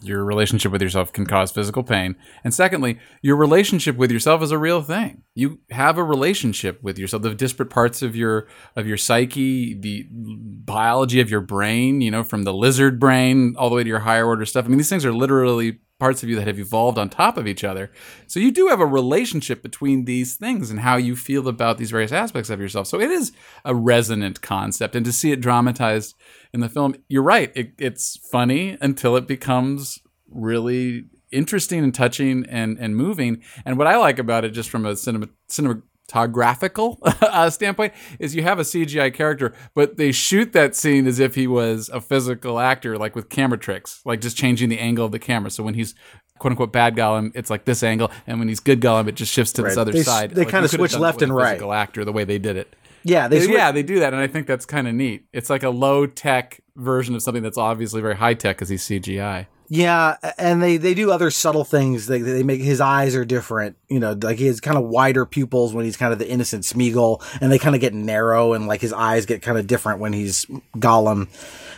[0.00, 2.16] your relationship with yourself can cause physical pain.
[2.44, 5.22] And secondly, your relationship with yourself is a real thing.
[5.34, 7.22] You have a relationship with yourself.
[7.22, 12.22] The disparate parts of your of your psyche, the biology of your brain, you know,
[12.22, 14.64] from the lizard brain all the way to your higher order stuff.
[14.64, 17.46] I mean, these things are literally parts of you that have evolved on top of
[17.46, 17.90] each other.
[18.26, 21.90] So you do have a relationship between these things and how you feel about these
[21.90, 22.86] various aspects of yourself.
[22.86, 23.32] So it is
[23.64, 24.94] a resonant concept.
[24.94, 26.14] And to see it dramatized
[26.52, 27.50] in the film, you're right.
[27.54, 29.98] It, it's funny until it becomes
[30.30, 33.42] really interesting and touching and, and moving.
[33.64, 38.34] And what I like about it, just from a cinema cinema, cinematographical uh, standpoint, is
[38.34, 42.00] you have a CGI character, but they shoot that scene as if he was a
[42.00, 45.50] physical actor, like with camera tricks, like just changing the angle of the camera.
[45.50, 45.94] So when he's
[46.38, 49.32] quote unquote bad Gollum, it's like this angle, and when he's good Gollum, it just
[49.32, 50.30] shifts to this other They side.
[50.30, 51.52] they Like, kinda switch left and right.
[51.52, 52.74] Physical actor, the way they did it.
[53.04, 55.24] Yeah, they They- yeah, they do that, and I think that's kind of neat.
[55.32, 58.82] It's like a low tech version of something that's obviously very high tech because he's
[58.84, 59.46] CGI.
[59.70, 62.06] Yeah, and they they do other subtle things.
[62.06, 63.76] They they make his eyes are different.
[63.88, 66.64] You know, like he has kind of wider pupils when he's kind of the innocent
[66.64, 70.00] Smeagol, and they kind of get narrow, and like his eyes get kind of different
[70.00, 70.46] when he's
[70.76, 71.28] Gollum.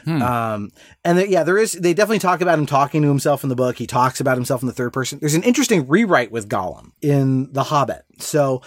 [0.07, 0.70] Um,
[1.05, 1.72] and there, yeah, there is.
[1.72, 3.76] They definitely talk about him talking to himself in the book.
[3.76, 5.18] He talks about himself in the third person.
[5.18, 8.05] There's an interesting rewrite with Gollum in The Hobbit.
[8.18, 8.62] So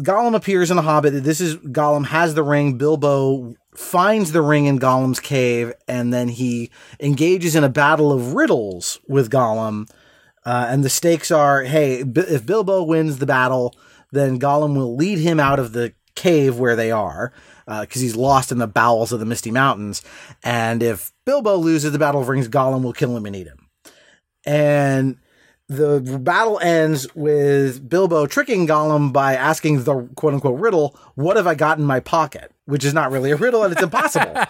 [0.00, 1.22] Gollum appears in The Hobbit.
[1.22, 2.76] This is Gollum has the ring.
[2.76, 6.70] Bilbo finds the ring in Gollum's cave, and then he
[7.00, 9.88] engages in a battle of riddles with Gollum.
[10.46, 13.74] Uh, and the stakes are: hey, if Bilbo wins the battle,
[14.12, 17.32] then Gollum will lead him out of the cave where they are,
[17.66, 20.02] because he's lost in the bowels of the Misty Mountains.
[20.42, 23.68] And if Bilbo loses the Battle of Rings, Gollum will kill him and eat him.
[24.46, 25.18] And
[25.68, 31.46] the battle ends with Bilbo tricking Gollum by asking the quote unquote riddle, What have
[31.46, 32.52] I got in my pocket?
[32.66, 34.34] Which is not really a riddle and it's impossible.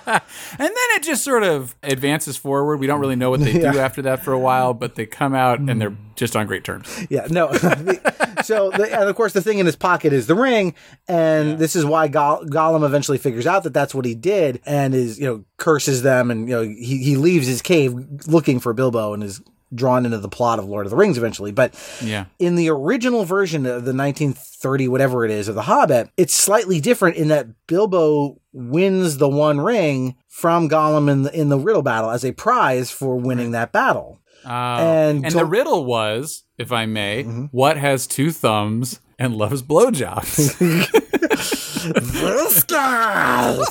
[0.56, 2.78] And then it just sort of advances forward.
[2.78, 5.34] We don't really know what they do after that for a while, but they come
[5.34, 6.14] out and they're mm.
[6.14, 7.06] just on great terms.
[7.10, 7.52] yeah, no.
[8.42, 10.74] so, the, and of course, the thing in his pocket is the ring.
[11.08, 14.94] And this is why Go- Gollum eventually figures out that that's what he did and
[14.94, 16.30] is, you know, curses them.
[16.30, 17.94] And, you know, he, he leaves his cave
[18.28, 19.42] looking for Bilbo and is
[19.74, 21.52] drawn into the plot of Lord of the Rings eventually.
[21.52, 22.26] But Yeah.
[22.38, 26.80] in the original version of the 1930 whatever it is of the hobbit it's slightly
[26.80, 31.82] different in that bilbo wins the one ring from gollum in the in the riddle
[31.82, 36.70] battle as a prize for winning that battle Uh, And and the riddle was, if
[36.72, 37.44] I may, Mm-hmm.
[37.50, 40.54] what has two thumbs and loves blowjobs?
[41.84, 43.62] This guy!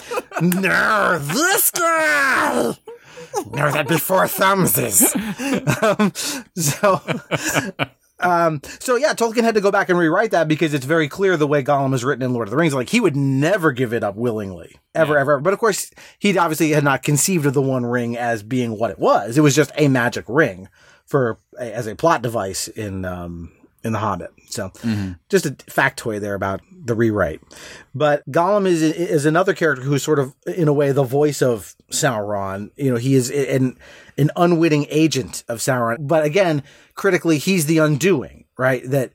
[0.41, 2.75] No, this guy!
[3.51, 5.03] No, that'd be four thumbses.
[6.55, 7.01] so
[8.19, 11.35] um so yeah tolkien had to go back and rewrite that because it's very clear
[11.35, 12.73] the way gollum is written in lord of the rings.
[12.73, 14.75] Like he would never give it up willingly.
[14.95, 18.43] Ever ever but of course he obviously had not conceived of the one ring as
[18.43, 19.37] being what it was.
[19.37, 20.69] It was just a magic ring
[21.05, 23.51] for as a plot device in um
[23.83, 24.31] in the hobbit.
[24.49, 24.71] So
[25.29, 27.41] just a factoid there about the rewrite
[27.95, 31.75] but Gollum is is another character who's sort of in a way the voice of
[31.91, 32.71] Sauron.
[32.75, 33.77] You know, he is an
[34.17, 35.97] an unwitting agent of Sauron.
[35.99, 36.63] But again,
[36.95, 38.83] critically, he's the undoing, right?
[38.89, 39.11] That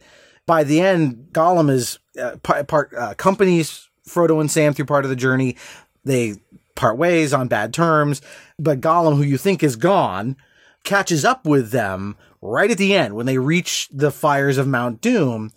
[0.47, 5.11] by the end, Gollum is uh, part, uh, accompanies Frodo and Sam through part of
[5.11, 5.57] the journey.
[6.05, 6.37] They
[6.75, 8.23] part ways on bad terms,
[8.59, 10.37] but Gollum, who you think is gone,
[10.85, 15.01] catches up with them right at the end when they reach the fires of Mount
[15.01, 15.53] Doom.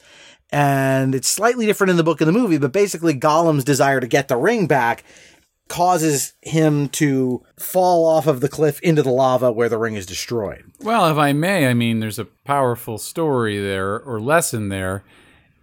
[0.51, 4.07] And it's slightly different in the book and the movie, but basically Gollum's desire to
[4.07, 5.03] get the ring back
[5.69, 10.05] causes him to fall off of the cliff into the lava where the ring is
[10.05, 10.65] destroyed.
[10.81, 15.05] well, if I may, I mean, there's a powerful story there or lesson there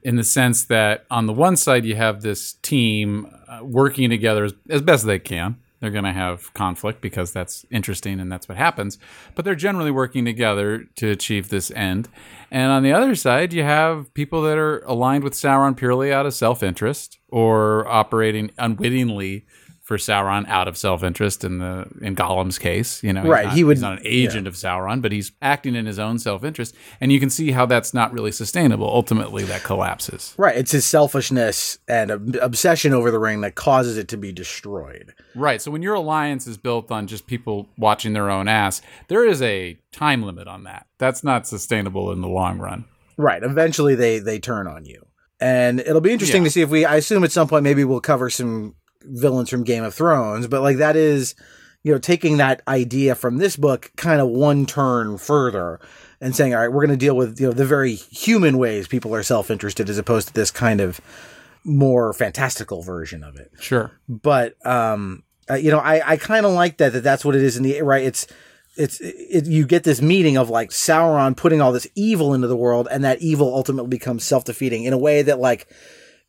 [0.03, 4.45] in the sense that on the one side, you have this team uh, working together
[4.45, 5.57] as, as best they can.
[5.81, 8.99] They're going to have conflict because that's interesting and that's what happens.
[9.35, 12.09] But they're generally working together to achieve this end.
[12.51, 16.27] And on the other side, you have people that are aligned with Sauron purely out
[16.27, 19.45] of self interest or operating unwittingly
[19.89, 23.03] for Sauron out of self interest in the in Gollum's case.
[23.03, 25.75] You know, Right, not- he would- he's not an agent of Sauron, but he's acting
[25.75, 26.75] in his own self interest.
[27.01, 28.87] And you can see how that's not really sustainable.
[28.87, 30.35] Ultimately, that collapses.
[30.37, 30.55] Right.
[30.59, 35.15] It's his selfishness and obsession over the ring that causes it to be destroyed.
[35.35, 35.63] Right.
[35.63, 39.41] So when your alliance is built on just people watching their own ass, there is
[39.41, 40.85] a time limit on that.
[40.99, 42.85] That's not sustainable in the long run.
[43.17, 43.43] Right.
[43.43, 45.07] Eventually they they turn on you.
[45.41, 46.49] And it'll be interesting Yeah.
[46.49, 48.75] to see if we I assume at some point maybe we'll cover some
[49.11, 51.35] villains from Game of Thrones, but like that is
[51.85, 55.81] you know taking that idea from this book kind of one turn further
[56.21, 58.89] and saying all right, we're going to deal with you know the very human ways
[58.89, 61.01] people are self-interested as opposed to this kind of
[61.65, 63.93] more fantastical version of it Sure.
[64.09, 67.43] but um uh, you know i i kind of like that that that's what it
[67.43, 68.27] is in the right it's
[68.77, 72.57] it's it, you get this meeting of like sauron putting all this evil into the
[72.57, 75.69] world and that evil ultimately becomes self-defeating in a way that like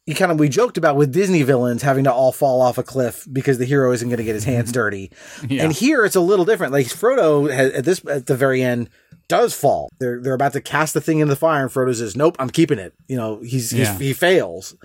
[0.10, 2.84] you kind of we joked about with disney villains having to all fall off a
[2.84, 5.12] cliff because the hero isn't going to get his hands dirty
[5.48, 5.64] Yeah.
[5.64, 8.90] and here it's a little different like frodo has, at this at the very end
[9.28, 12.16] does fall they're they're about to cast the thing into the fire and frodo says
[12.16, 13.92] nope i'm keeping it you know he's, Yeah.
[13.92, 14.76] he's he fails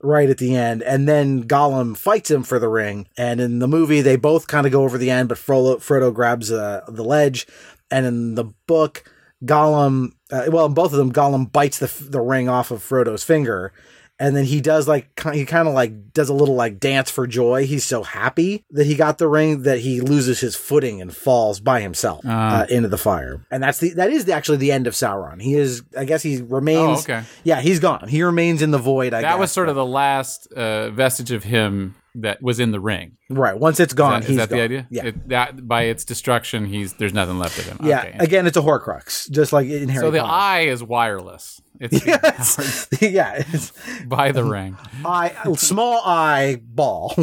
[0.00, 0.82] right at the end.
[0.82, 3.08] And then Gollum fights him for the ring.
[3.16, 6.12] And in the movie, they both kind of go over the end, but Frodo, Frodo
[6.12, 7.46] grabs uh, the ledge.
[7.90, 9.10] And in the book,
[9.42, 13.24] Gollum, uh, well, in both of them, Gollum bites the, the ring off of Frodo's
[13.24, 13.72] finger.
[14.18, 17.26] And then he does like, he kind of like does a little like dance for
[17.26, 17.66] joy.
[17.66, 21.58] He's so happy that he got the ring that he loses his footing and falls
[21.58, 23.44] by himself uh, into the fire.
[23.50, 25.42] And that's the, that is the, actually the end of Sauron.
[25.42, 27.00] He is, I guess he remains.
[27.00, 27.24] Oh, okay.
[27.42, 28.06] Yeah, he's gone.
[28.08, 29.14] He remains in the void.
[29.14, 29.38] I That guess.
[29.40, 33.16] was sort of the last uh, vestige of him that was in the ring.
[33.28, 33.58] Right.
[33.58, 34.58] Once it's gone, that, he's is that gone.
[34.58, 34.86] the idea?
[34.90, 35.06] Yeah.
[35.06, 37.78] It, that by its destruction, he's there's nothing left of him.
[37.82, 37.98] yeah.
[38.02, 38.16] Okay.
[38.20, 40.30] Again, it's a Horcrux, just like in Harry so the Potter.
[40.32, 41.60] eye is wireless.
[41.80, 42.88] It's Yes.
[43.00, 43.42] yeah.
[43.52, 43.72] It's
[44.06, 44.76] by the ring.
[45.04, 47.14] eye, small eye ball.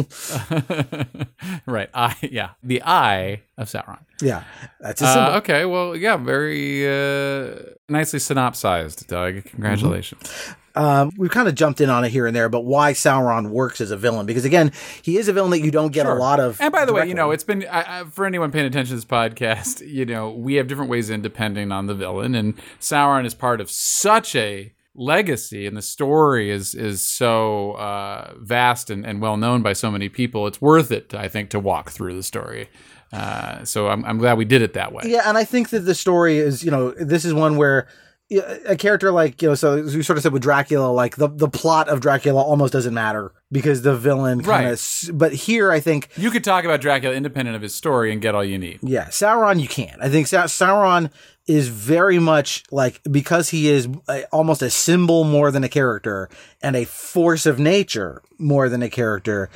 [1.66, 1.88] right.
[1.94, 2.16] Eye.
[2.22, 2.50] Yeah.
[2.62, 4.00] The eye of Sauron.
[4.20, 4.44] yeah.
[4.80, 5.32] That's a symbol.
[5.32, 5.64] Uh, okay.
[5.64, 6.16] Well, yeah.
[6.16, 7.54] Very uh,
[7.88, 9.44] nicely synopsized, Doug.
[9.44, 10.30] Congratulations.
[10.74, 13.80] Um, we've kind of jumped in on it here and there, but why Sauron works
[13.80, 14.26] as a villain?
[14.26, 16.60] Because again, he is a villain that you don't get a lot of.
[16.60, 18.94] And by the way, you know, it's been I, I, for anyone paying attention to
[18.96, 19.82] this podcast.
[19.92, 23.60] You know, we have different ways in depending on the villain, and Sauron is part
[23.60, 29.36] of such a legacy, and the story is is so uh, vast and, and well
[29.36, 30.46] known by so many people.
[30.46, 32.68] It's worth it, I think, to walk through the story.
[33.12, 35.02] Uh, so I'm, I'm glad we did it that way.
[35.04, 37.86] Yeah, and I think that the story is, you know, this is one where
[38.30, 41.28] a character like, you know, so as we sort of said with Dracula, like the,
[41.28, 44.72] the plot of Dracula almost doesn't matter because the villain kind Right.
[45.08, 48.22] of, but here I think You could talk about Dracula independent of his story and
[48.22, 48.78] get all you need.
[48.82, 50.00] Yeah, Sauron, you can't.
[50.00, 51.10] I think Sa- Sauron
[51.46, 56.30] is very much like because he is a, almost a symbol more than a character
[56.62, 59.50] and a force of nature more than a character.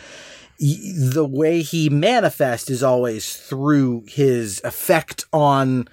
[0.59, 5.87] The way he manifests is always through his effect on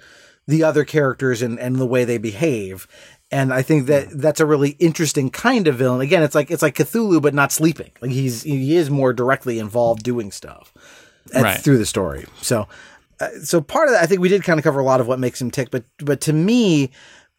[0.46, 2.86] the other characters and, and the way they behave.
[3.30, 6.00] And I think that that's a really interesting kind of villain.
[6.00, 7.90] Again, it's like it's like Cthulhu, but not sleeping.
[8.00, 10.72] Like he's he is more directly involved doing stuff
[11.32, 11.60] at- Right.
[11.60, 12.26] through the story.
[12.42, 12.68] So,
[13.20, 15.08] uh, so part of that, I think we did kind of cover a lot of
[15.08, 16.90] what makes him tick, but but to me,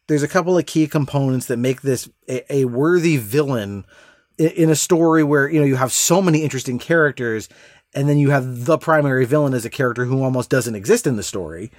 [0.08, 3.86] there's a couple of key components that make this a, a worthy villain
[4.38, 7.48] in, in a story where you know you have so many interesting characters,
[7.94, 11.16] and then you have the primary villain as a character who almost doesn't exist in
[11.16, 11.70] the story.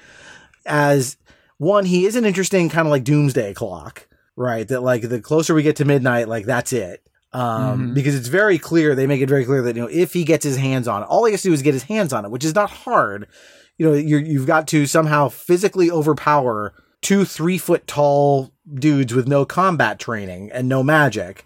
[0.67, 1.17] As
[1.57, 4.67] one, he is an interesting kind of like doomsday clock, right?
[4.67, 7.03] That like the closer we get to midnight, like that's it.
[7.33, 10.23] Um, because it's very clear, they make it very clear that, you know, if he
[10.23, 12.25] gets his hands on it, all he has to do is get his hands on
[12.25, 13.27] it, which is not hard.
[13.77, 19.27] You know, you're, you've got to somehow physically overpower two three foot tall dudes with
[19.27, 21.45] no combat training and no magic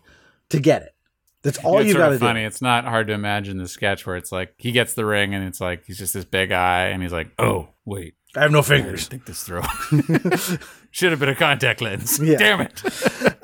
[0.50, 0.96] to get it.
[1.44, 2.26] That's all it's you got to do.
[2.26, 2.44] funny.
[2.44, 5.46] It's not hard to imagine the sketch where it's like he gets the ring and
[5.46, 8.60] it's like he's just this big eye and he's like, oh wait, I have no
[8.60, 9.08] I fingers.
[9.08, 9.62] think this through.
[10.94, 12.20] Should have been a contact lens.
[12.22, 12.38] Yeah.
[12.38, 12.84] Damn it.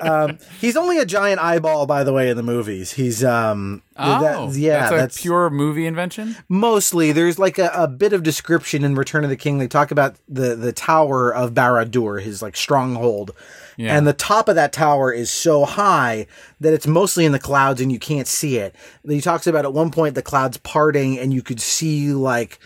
[0.00, 2.92] um, he's only a giant eyeball, by the way, in the movies.
[2.92, 6.36] He's um, Oh, that- yeah, that's a that's pure movie invention.
[6.48, 9.58] mostly there's like a, a bit of description in Return of the King.
[9.58, 13.32] They talk about the the tower of Barad-dûr, his like stronghold,
[13.78, 13.96] Yeah.
[13.96, 16.26] and the top of that tower is so high
[16.60, 18.74] that it's mostly in the clouds and you can't see it.
[19.06, 22.58] He talks about at one point the clouds parting and you could see like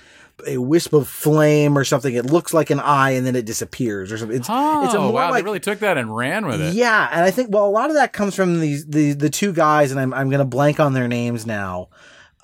[0.47, 2.15] a wisp of flame or something.
[2.15, 4.37] It looks like an eye and then it disappears or something.
[4.37, 5.31] It's Oh, it's a more wow!
[5.31, 6.75] like they really took that and ran with it.
[6.75, 9.53] yeah, and I think well, a lot of that comes from these the the two
[9.53, 11.89] guys, and I'm I'm gonna blank on their names now.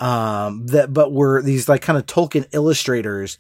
[0.00, 3.38] um, that but were these like kind of Tolkien illustrators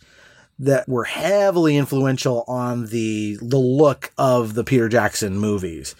[0.60, 5.94] that were heavily influential on the the look of the Peter Jackson movies.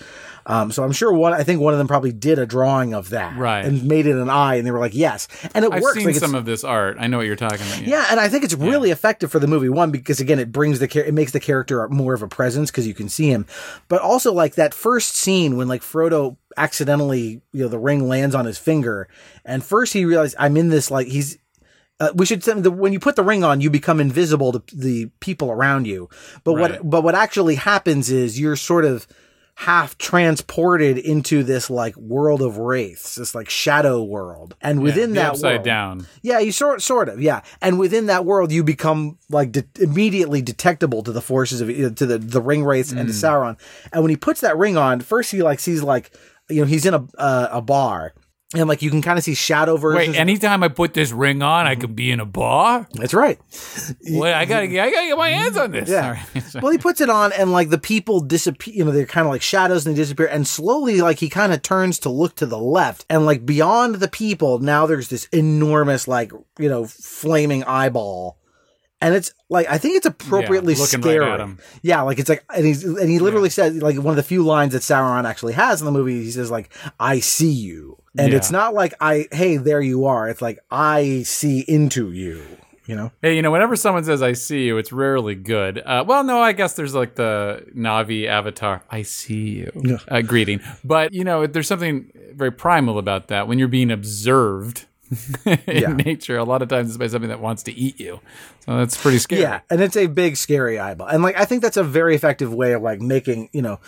[0.48, 1.34] Um, so I'm sure one.
[1.34, 3.64] I think one of them probably did a drawing of that, Right.
[3.64, 5.98] and made it an eye, and they were like, "Yes," and it I've works.
[5.98, 6.96] seen like, some of this art.
[6.98, 7.82] I know what you're talking about.
[7.86, 9.68] yeah, and I think it's really effective for the movie.
[9.68, 12.70] One because again, it brings the char- it makes the character more of a presence
[12.70, 13.44] because you can see him,
[13.88, 18.34] but also like that first scene when like Frodo accidentally, you know, the ring lands
[18.34, 19.08] on his finger,
[19.44, 21.38] and first he realized I'm in this like he's.
[22.00, 24.62] Uh, we should say the, when you put the ring on, you become invisible to
[24.72, 26.08] the people around you.
[26.44, 26.70] But Right.
[26.82, 29.06] what but what actually happens is you're sort of
[29.58, 35.16] half transported into this like world of wraiths, this like shadow world, and within the
[35.16, 36.06] that upside world, down.
[36.22, 40.40] yeah, you sort sort of yeah, and within that world, you become like de- immediately
[40.40, 43.58] detectable to the forces of to the the ring wraiths and to Sauron.
[43.92, 46.12] And when he puts that ring on, first he like sees like
[46.48, 48.14] you know he's in a uh, a bar.
[48.54, 50.16] And like you can kind of see shadow versions.
[50.16, 52.88] Wait, anytime I put this ring on, I can be in a bar.
[52.94, 53.38] That's right.
[54.06, 55.88] Wait, I gotta, I gotta get my hands on this.
[55.88, 56.22] Yeah.
[56.62, 58.72] Well, he puts it on, and like the people disappear.
[58.74, 60.28] You know, they're kind of like shadows, and they disappear.
[60.28, 63.96] And slowly, like he kind of turns to look to the left, and like beyond
[63.96, 68.37] the people, now there's this enormous, like you know, flaming eyeball,
[69.00, 71.38] and it's like I think it's appropriately Yeah, right scary.
[71.40, 71.58] him.
[71.82, 74.42] Yeah, like it's like, and he's and he literally says like one of the few
[74.44, 76.22] lines that Sauron actually has in the movie.
[76.24, 78.36] He says like, "I see you," and Yeah.
[78.38, 80.28] it's not like I, hey, there you are.
[80.28, 82.42] It's like I see into you.
[82.86, 83.12] You know.
[83.20, 85.78] Hey, you know, whenever someone says "I see you," it's rarely good.
[85.84, 90.60] Uh, well, no, I guess there's like the Na'vi avatar "I see you" uh, greeting,
[90.82, 94.86] but you know, there's something very primal about that when you're being observed
[95.44, 95.92] in Yeah.
[95.92, 96.36] nature.
[96.36, 98.20] A lot of times, it's by something that wants to eat you,
[98.64, 99.42] so that's pretty scary.
[99.42, 102.52] Yeah, and it's a big scary eyeball, and like I think that's a very effective
[102.52, 103.80] way of like making you know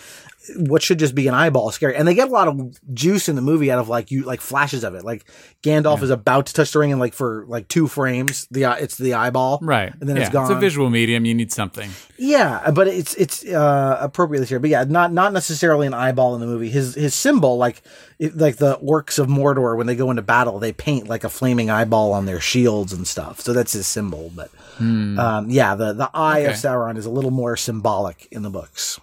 [0.57, 1.95] what should just be an eyeball scary.
[1.95, 4.41] And they get a lot of juice in the movie out of like you like
[4.41, 5.03] flashes of it.
[5.03, 5.25] Like
[5.63, 8.77] Gandalf is about to touch the ring, and like for like two frames, the eye-
[8.79, 10.49] it's the eyeball, Right, And then yeah, it's gone.
[10.49, 11.25] It's a visual medium.
[11.25, 11.89] You need something.
[12.17, 14.59] Yeah, but it's it's uh, appropriately scary.
[14.59, 16.69] But yeah, not not necessarily an eyeball in the movie.
[16.69, 17.81] His his symbol, like
[18.19, 21.29] it, like the orcs of Mordor, when they go into battle, they paint like a
[21.29, 23.39] flaming eyeball on their shields and stuff.
[23.41, 24.31] So that's his symbol.
[24.35, 26.67] But um, yeah, the the eye of Hmm.
[26.67, 28.99] Sauron is a little more symbolic in the books.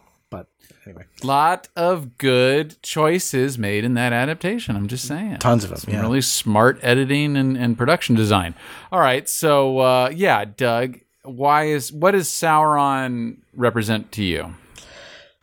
[0.88, 4.74] Anyway, Lot of good choices made in that adaptation.
[4.74, 5.36] I'm just saying.
[5.36, 5.78] tons of them.
[5.80, 6.00] Some Yeah.
[6.00, 8.54] really smart editing and, and production design.
[8.90, 14.54] All right, so uh, yeah, Doug, why is what does Sauron represent to you?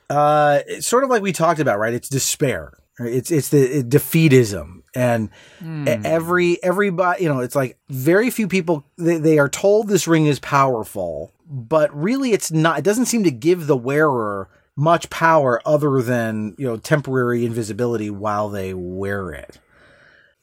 [0.09, 1.93] uh, it's sort of like we talked about, right?
[1.93, 2.73] It's despair.
[2.99, 5.29] It's it's the it, defeatism, and
[5.61, 10.07] e- every everybody, you know, it's like very few people they, they are told this
[10.07, 12.79] ring is powerful, but really it's not.
[12.79, 18.09] It doesn't seem to give the wearer much power other than you know temporary invisibility
[18.09, 19.59] while they wear it.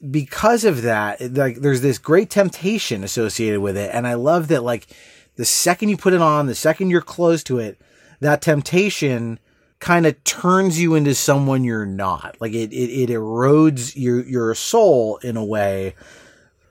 [0.09, 4.63] Because of that, like there's this great temptation associated with it, and I love that
[4.63, 4.87] like
[5.35, 7.79] the second you put it on, the second you're close to it,
[8.19, 9.39] that temptation
[9.79, 12.37] kind of turns you into someone you're not.
[12.39, 15.95] Like it, it, it erodes your, your soul in a way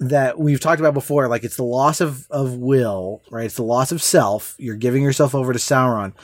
[0.01, 1.29] that we've talked about before.
[1.29, 3.45] Like it's the loss of, of will, right?
[3.45, 4.57] It's the loss of self.
[4.59, 6.15] You're giving yourself over to Sauron,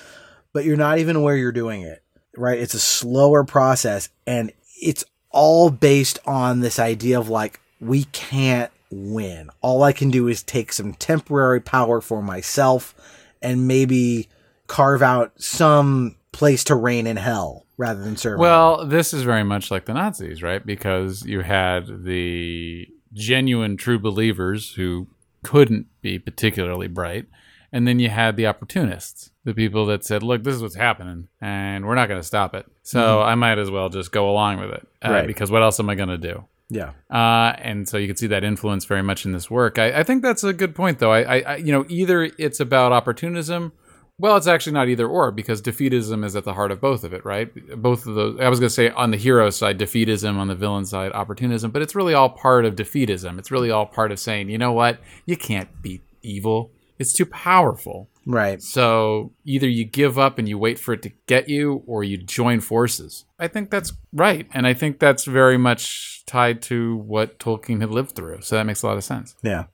[0.53, 2.03] but you're not even aware you're doing it,
[2.37, 2.59] right?
[2.59, 8.73] It's a slower process and it's all based on this idea of like, we can't
[8.91, 9.51] win.
[9.61, 12.95] All I can do is take some temporary power for myself
[13.43, 14.29] and maybe
[14.67, 18.39] carve out some place to reign in hell rather than serve.
[18.39, 20.65] Well, this is very much like the Nazis, right?
[20.65, 25.09] Because you had the genuine true believers who
[25.43, 27.27] couldn't be particularly bright.
[27.73, 31.29] And then you had the opportunists, the people that said, look, this is what's happening
[31.41, 32.65] and we're not going to stop it.
[32.83, 35.27] So I might as well just go along with it uh, Right.
[35.27, 36.45] because what else am I going to do?
[36.71, 39.79] yeah, Uh, and so you can see that influence very much in this work.
[39.79, 41.13] I, I think that's a good point, though.
[41.13, 43.73] I, I, I, you know, either it's about opportunism.
[44.19, 47.13] Well, it's actually not either or because defeatism is at the heart of both of
[47.13, 47.51] it, right?
[47.81, 48.41] Both of those.
[48.41, 51.71] I was going to say on the hero side, defeatism, on the villain side, opportunism,
[51.71, 53.39] but it's really all part of defeatism.
[53.39, 56.71] It's really all part of saying, you know what, you can't beat evil.
[56.99, 58.09] It's too powerful.
[58.27, 58.61] right.
[58.63, 62.17] So either you give up and you wait for it to get you, or you
[62.19, 63.25] join forces.
[63.39, 67.91] I think that's right, and I think that's very much tied to what Tolkien had
[67.91, 68.43] lived through.
[68.43, 69.35] So that makes a lot of sense.
[69.43, 69.65] Yeah.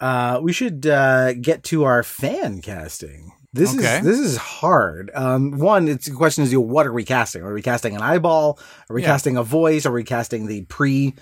[0.00, 3.32] Uh, we should uh, get to our fan casting.
[3.52, 3.98] This Okay.
[3.98, 5.10] is this is hard.
[5.14, 7.42] Um, one, it's the question is, you know, what are we casting?
[7.42, 8.58] Are we casting an eyeball?
[8.90, 9.08] Are we Yeah.
[9.08, 9.86] casting a voice?
[9.86, 11.14] Are we casting the pre,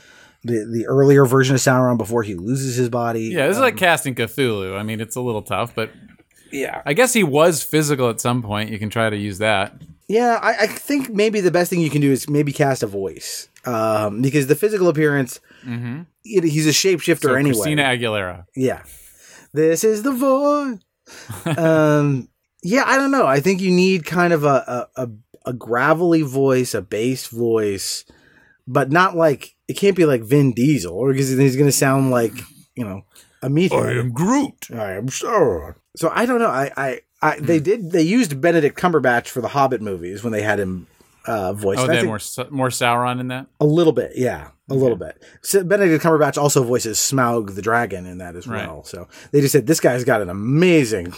[0.44, 3.24] the the earlier version of Sauron before he loses his body?
[3.26, 4.78] Yeah, this is Um, like casting Cthulhu.
[4.78, 5.90] I mean, it's a little tough, but
[6.50, 8.70] yeah, I guess he was physical at some point.
[8.70, 9.74] You can try to use that.
[10.08, 12.86] Yeah, I, I think maybe the best thing you can do is maybe cast a
[12.86, 16.02] voice, um, because the physical appearance, Mm-hmm.
[16.24, 17.54] it, he's a shapeshifter So anyway.
[17.54, 18.46] Christina Aguilera.
[18.56, 18.82] Yeah,
[19.54, 20.78] this is the voice.
[21.58, 22.28] um,
[22.62, 23.26] yeah, I don't know.
[23.26, 25.08] I think you need kind of a a, a
[25.46, 28.04] a gravelly voice, a bass voice,
[28.66, 32.10] but not like it can't be like Vin Diesel, or because he's going to sound
[32.10, 32.32] like
[32.74, 33.02] you know
[33.42, 34.12] a meathead.
[34.12, 34.68] Groot.
[34.72, 35.74] I am Sauron.
[35.96, 36.48] So I don't know.
[36.48, 40.42] I, I, I they did they used Benedict Cumberbatch for the Hobbit movies when they
[40.42, 40.86] had him
[41.26, 41.80] uh, voiced.
[41.80, 43.46] Oh, they had more Sa- more Sauron in that.
[43.60, 45.22] a little bit, yeah, a little bit.
[45.42, 48.66] So Benedict Cumberbatch also voices Smaug the dragon in that as Right.
[48.66, 48.82] well.
[48.84, 51.12] So they just said this guy's got an amazing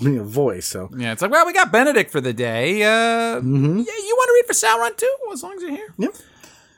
[0.00, 0.66] you know, voice.
[0.66, 2.82] So Yeah, it's like, well, we got Benedict for the day.
[2.82, 3.86] Uh, Mhm.
[3.86, 5.94] Yeah, you want to read for Sauron too, as long as you're here.
[5.98, 6.14] Yep.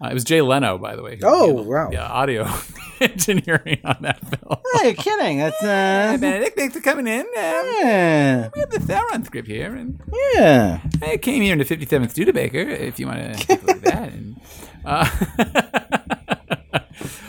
[0.03, 1.18] Uh, it was Jay Leno, by the way.
[1.22, 1.90] Oh, handled wow.
[1.90, 2.49] Yeah, audio
[3.01, 4.61] engineering on that film.
[4.74, 5.38] hey, you're kidding?
[5.38, 7.20] That's uh, Benedict, thanks for coming in.
[7.20, 10.01] Um, yeah, we have the Sauron script here, and
[10.34, 10.80] yeah.
[11.03, 14.12] I came here in the 57th Studebaker, if you want to look at that.
[14.12, 14.40] And,
[14.84, 15.09] uh,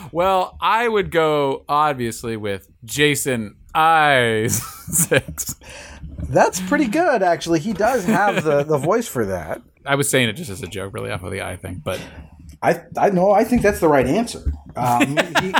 [0.11, 5.55] well, I would go, obviously, with Jason Isaacs.
[6.21, 7.61] That's pretty good, actually.
[7.61, 9.63] He does have the, the voice for that.
[9.87, 11.99] I was saying it just as a joke, really, off of the eye thing, but
[12.61, 14.41] I I know I think that's the right answer.
[14.75, 15.53] Um, he,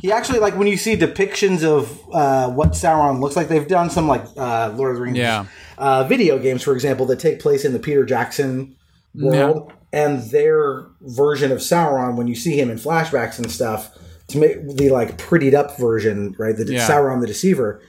[0.02, 3.48] he actually like when you see depictions of uh, what Sauron looks like.
[3.48, 5.46] They've done some like uh, Lord of the Rings Yeah.
[5.78, 8.76] uh, video games, for example, that take place in the Peter Jackson
[9.14, 12.16] world, and their version of Sauron.
[12.16, 13.90] When you see him in flashbacks and stuff,
[14.28, 16.56] to make the like prettied up version, right?
[16.56, 16.86] The Yeah.
[16.88, 17.80] Sauron the Deceiver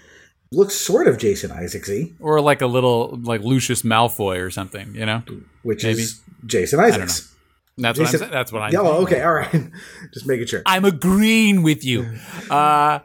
[0.51, 5.05] looks sort of Jason Isaacsy, or like a little like Lucius Malfoy or something, you
[5.05, 5.24] know?
[5.64, 6.01] which Maybe.
[6.01, 7.32] is Jason Isaacs.
[7.78, 9.51] That's what I'm That's what I'm Yeah, oh, okay, all right.
[10.13, 10.61] Just making sure.
[10.65, 12.17] I'm agreeing with you.
[12.49, 12.99] Uh,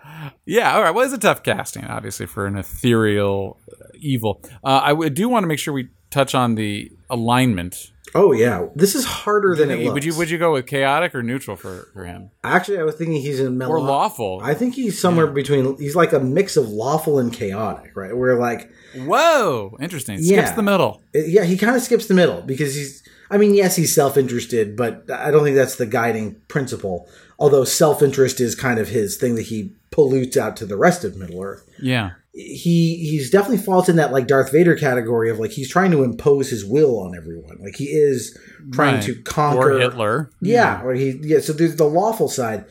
[0.45, 0.95] yeah, all right.
[0.95, 4.43] Well, it's a tough casting, obviously, for an ethereal uh, evil.
[4.62, 7.93] Uh, I do want to make sure we touch on the alignment.
[8.15, 9.95] Oh yeah, this is harder than it looks.
[9.95, 12.95] Would you would you go with chaotic or neutral for, for him, Actually, I was
[12.95, 13.75] thinking he's in mellow.
[13.75, 14.41] or lawful?
[14.43, 15.77] I think he's somewhere between.
[15.79, 18.17] He's like a mix of lawful and chaotic, right?
[18.17, 20.17] Where like, Whoa, interesting.
[20.23, 20.55] Skips Yeah.
[20.55, 21.03] the middle.
[21.15, 23.03] Uh, yeah, he kind of skips the middle because he's.
[23.31, 27.09] I mean, yes, he's self-interested, but I don't think that's the guiding principle.
[27.39, 31.15] Although self-interest is kind of his thing that he pollutes out to the rest of
[31.17, 31.69] Middle Earth.
[31.79, 35.91] Yeah, He he's definitely falls in that like Darth Vader category of like he's trying
[35.91, 37.59] to impose his will on everyone.
[37.61, 38.39] Like he is
[38.72, 39.03] trying Right.
[39.05, 40.31] to conquer or Hitler.
[40.41, 41.41] Yeah, or he yeah.
[41.41, 42.66] So there's the lawful side,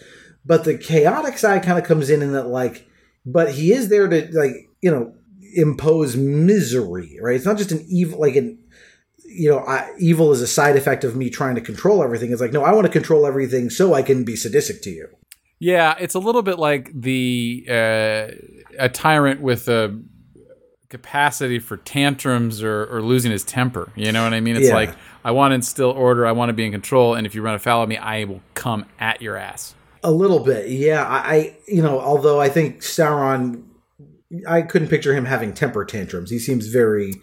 [0.45, 2.87] but the chaotic side kind of comes in in that like,
[3.25, 5.13] but he is there to like you know
[5.55, 7.35] impose misery, right?
[7.35, 8.59] It's not just an evil like an
[9.25, 12.31] you know I, evil is a side effect of me trying to control everything.
[12.31, 15.07] It's like no, I want to control everything so I can be sadistic to you.
[15.59, 18.27] Yeah, it's a little bit like the uh,
[18.77, 19.99] a tyrant with a
[20.89, 23.91] capacity for tantrums or, or losing his temper.
[23.95, 24.55] You know what I mean?
[24.55, 24.75] It's Yeah.
[24.75, 27.41] like I want to instill order, I want to be in control, and if you
[27.41, 29.75] run afoul of me, I will come at your ass.
[30.03, 31.03] A little bit, yeah.
[31.03, 33.63] I, I you know although I think Sauron,
[34.47, 36.29] I couldn't picture him having temper tantrums.
[36.29, 37.13] He seems very.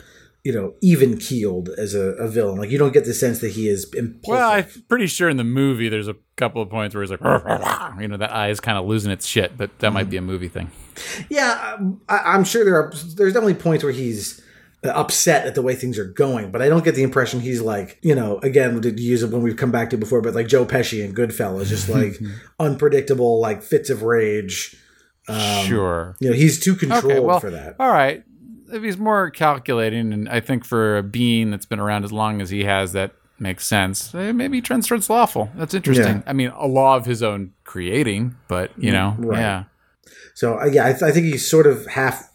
[0.45, 2.59] You know, even keeled as a, a villain.
[2.59, 4.29] Like you don't get the sense that he is impulsive.
[4.29, 7.21] Well, I'm pretty sure in the movie there's a couple of points where he's like,
[7.99, 10.23] you know, that eye is kind of losing its shit, but that might be a
[10.23, 10.71] movie thing.
[11.31, 12.93] Yeah, um, I, I'm sure there are.
[13.17, 14.43] There's definitely points where he's
[14.83, 17.99] upset at the way things are going, but I don't get the impression he's like,
[18.03, 20.67] you know, again, to use it when we've come back to before, but like Joe
[20.67, 22.21] Pesci and Goodfellas, just like
[22.61, 24.77] unpredictable, like fits of rage.
[25.27, 26.17] Um, sure.
[26.21, 27.77] You know, he's too controlled Okay, well, for that.
[27.81, 28.25] all right.
[28.83, 32.51] He's more calculating, and I think for a being that's been around as long as
[32.51, 34.15] he has, that makes sense.
[34.15, 35.51] Eh, Maybe Trent starts lawful.
[35.55, 36.17] That's interesting.
[36.17, 36.23] Yeah.
[36.27, 39.39] I mean, a law of his own creating, but you know, right.
[39.39, 39.65] yeah.
[40.35, 42.31] So uh, yeah, I, th- I think he's sort of half,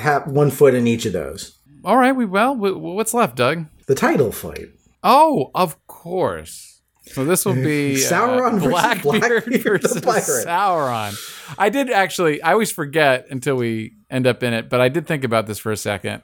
[0.00, 1.58] half one foot in each of those.
[1.84, 2.12] All right.
[2.12, 3.66] We well, what's left, Doug?
[3.86, 4.70] The title fight.
[5.02, 6.77] Oh, of course.
[7.12, 8.70] So this will be Sauron uh, versus
[9.02, 10.46] Blackbeard, Blackbeard versus pirate.
[10.46, 11.54] Sauron.
[11.58, 12.42] I did actually.
[12.42, 15.58] I always forget until we end up in it, but I did think about this
[15.58, 16.22] for a second,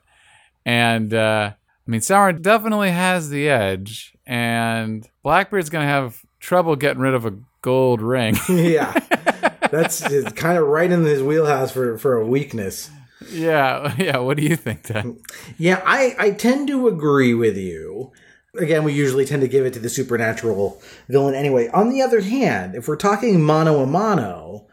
[0.65, 7.03] and uh, I mean, Sauron definitely has the edge, and Blackbeard's gonna have trouble getting
[7.03, 8.37] rid of a gold ring.
[8.49, 8.93] yeah,
[9.71, 12.91] that's kind of right in his wheelhouse for for a weakness.
[13.31, 14.19] yeah, yeah.
[14.19, 14.91] What do you think?
[15.59, 18.13] Yeah, I, I tend to agree with you.
[18.59, 21.69] Again, we usually tend to give it to the supernatural villain anyway.
[21.69, 24.69] On the other hand, if we're talking mano a mano,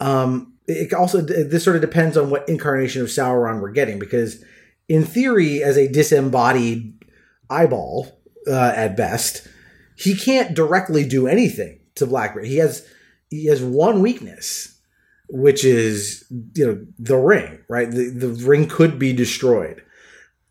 [0.00, 4.42] um, it also this sort of depends on what incarnation of Sauron we're getting because,
[4.88, 7.04] in theory, as a disembodied
[7.48, 9.46] eyeball uh, at best,
[9.96, 12.46] he can't directly do anything to Blackbeard.
[12.46, 12.86] He has
[13.28, 14.80] he has one weakness,
[15.28, 16.24] which is
[16.54, 17.60] you know the ring.
[17.68, 19.82] Right, the the ring could be destroyed.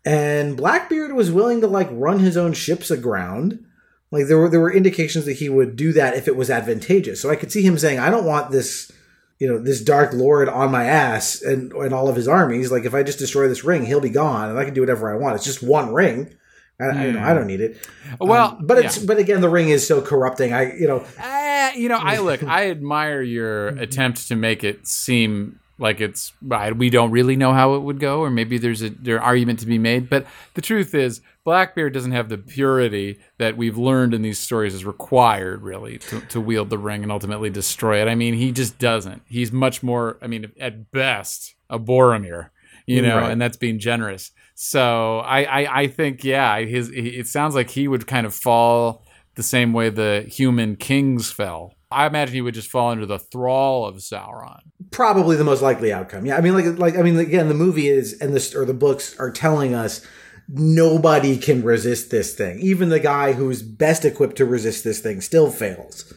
[0.04, 3.64] And Blackbeard was willing to like run his own ships aground.
[4.10, 7.20] Like there were there were indications that he would do that if it was advantageous.
[7.20, 8.90] So I could see him saying, "I don't want this,
[9.38, 12.72] you know, this Dark Lord on my ass and and all of his armies.
[12.72, 15.12] Like if I just destroy this ring, he'll be gone, and I can do whatever
[15.12, 15.36] I want.
[15.36, 16.34] It's just one ring.
[16.80, 17.76] I, I, you know, I don't need it.
[18.18, 20.52] Well, Um, but it's but again, the ring is so corrupting.
[20.54, 24.88] I you know Eh, you know, I look, I admire your attempt to make it
[24.88, 28.82] seem like it's I- we don't really know how it would go, or maybe there's
[28.82, 30.08] a there argument to be made.
[30.08, 34.74] But the truth is, Blackbeard doesn't have the purity that we've learned in these stories
[34.74, 38.06] is required, really, to, to wield the ring and ultimately destroy it.
[38.08, 39.22] I mean, he just doesn't.
[39.26, 40.18] He's much more.
[40.22, 42.50] I mean, at best, a Boromir,
[42.86, 43.30] you know, Right.
[43.32, 44.30] and that's being generous.
[44.54, 46.90] So I, I, I think, yeah, his.
[46.94, 49.06] It sounds like he would kind of fall
[49.36, 51.74] the same way the human kings fell.
[51.90, 54.60] I imagine he would just fall under the thrall of Sauron.
[54.90, 56.24] probably the most likely outcome.
[56.26, 58.74] Yeah, I mean, like, like I mean, again, the movie is and the or the
[58.74, 60.06] books are telling us
[60.48, 62.58] nobody can resist this thing.
[62.60, 66.12] Even the guy who's best equipped to resist this thing still fails.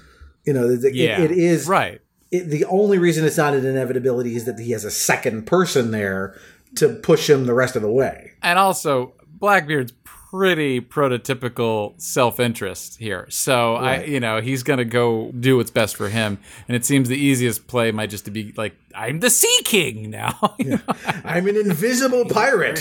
[0.45, 2.01] You know, it, Yeah, it is right.
[2.31, 5.91] It, the only reason it's not an inevitability is that he has a second person
[5.91, 6.39] there
[6.75, 8.31] to push him the rest of the way.
[8.41, 9.91] And also, Blackbeard's
[10.33, 13.27] pretty prototypical self-interest here.
[13.29, 16.39] So I, you know, he's gonna go do what's best for him.
[16.67, 20.09] And it seems the easiest play might just to be like, I'm the Sea King
[20.09, 20.55] now.
[20.59, 20.79] You know?
[21.23, 22.79] I'm an invisible pirate.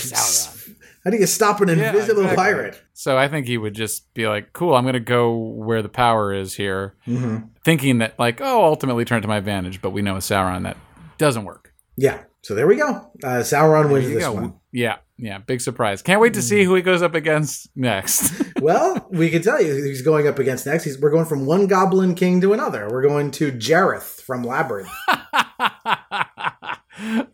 [1.05, 2.37] How do you stop an invisible exactly.
[2.37, 2.83] pirate?
[2.95, 5.89] So I think he would just be like, "Cool, I'm going to go where the
[5.89, 7.47] power is here," Mm-hmm.
[7.65, 10.77] thinking that like, "Oh, ultimately turn to my advantage." But we know with Sauron that
[11.19, 11.73] doesn't work.
[11.97, 12.23] Yeah.
[12.43, 13.11] So there we go.
[13.25, 14.33] Uh, Sauron wins this go.
[14.33, 14.55] one.
[14.71, 16.03] Yeah, yeah, big surprise.
[16.03, 18.33] Can't wait to see who he goes up against next.
[18.63, 20.85] Well, we can tell you who he's going up against next.
[20.85, 22.89] He's, we're going from one Goblin King to another.
[22.89, 24.89] We're going to Jareth from Labyrinth.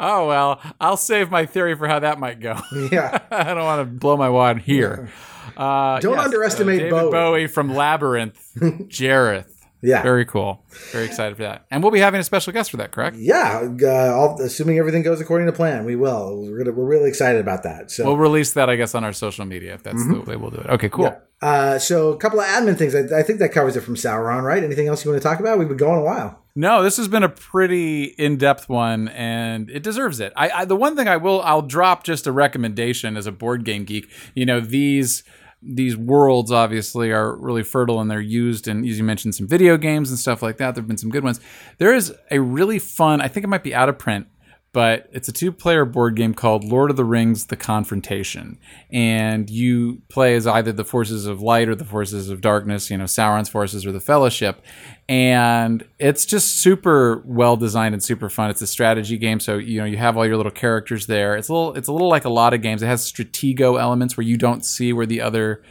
[0.01, 2.59] oh well, I'll save my theory for how that might go.
[2.91, 3.19] Yeah.
[3.31, 5.11] I don't want to blow my wad here.
[5.55, 7.47] Uh, Don't yes, underestimate David Bowie.
[7.47, 9.53] from Labyrinth, Jareth.
[9.81, 10.03] Yeah.
[10.03, 10.65] Very cool.
[10.93, 11.67] Very excited for that.
[11.71, 13.17] And we'll be having a special guest for that, correct?
[13.17, 16.43] Yeah, uh, all, assuming everything goes according to plan, we will.
[16.43, 17.91] We're gonna, we're really excited about that.
[17.91, 20.51] So, We'll release that, I guess, on our social media if that's the way we'll
[20.51, 20.67] do it.
[20.67, 21.17] Okay, cool.
[21.43, 22.95] uh, so a couple of admin things.
[22.95, 24.65] I, I think that covers it from Sauron, right?
[24.65, 25.59] Anything else you want to talk about?
[25.59, 26.43] We've been going a while.
[26.57, 30.33] No, this has been a pretty in-depth one, and it deserves it.
[30.35, 33.65] I, I the one thing I will, I'll drop just a recommendation as a board
[33.65, 34.11] game geek.
[34.35, 35.23] You know, these
[35.61, 39.77] these worlds obviously are really fertile and they're used and as you mentioned some video
[39.77, 40.75] games and stuff like that.
[40.75, 41.41] There've been some good ones.
[41.79, 43.21] There is a really fun.
[43.21, 44.29] I think it might be out of print.
[44.75, 48.59] But it's a two-player board game called Lord of the Rings: The Confrontation,
[48.93, 52.91] and you play as either the forces of light or the forces of darkness.
[52.91, 54.63] You know, Sauron's forces or the Fellowship,
[55.09, 58.51] and it's just super well designed and super fun.
[58.51, 61.35] It's a strategy game, so you know you have all your little characters there.
[61.35, 62.83] It's a little, it's a little like a lot of games.
[62.83, 65.63] It has stratego elements where you don't see where the other,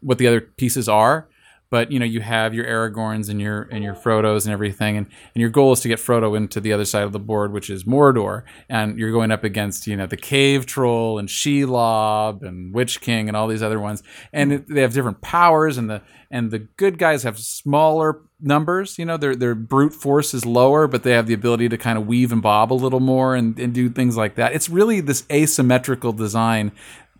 [0.00, 1.28] what the other pieces are,
[1.70, 5.06] but you know you have your Aragorns and your and your Frodos and everything, and
[5.34, 7.70] and your goal is to get Frodo into the other side of the board, which
[7.70, 12.74] is Mordor, and you're going up against you know the Cave Troll and Shelob and
[12.74, 14.02] Witch King and all these other ones,
[14.32, 18.98] and it, they have different powers, and the and the good guys have smaller numbers.
[18.98, 21.98] You know, their their brute force is lower, but they have the ability to kind
[21.98, 24.54] of weave and bob a little more and, and do things like that.
[24.54, 26.72] It's really this asymmetrical design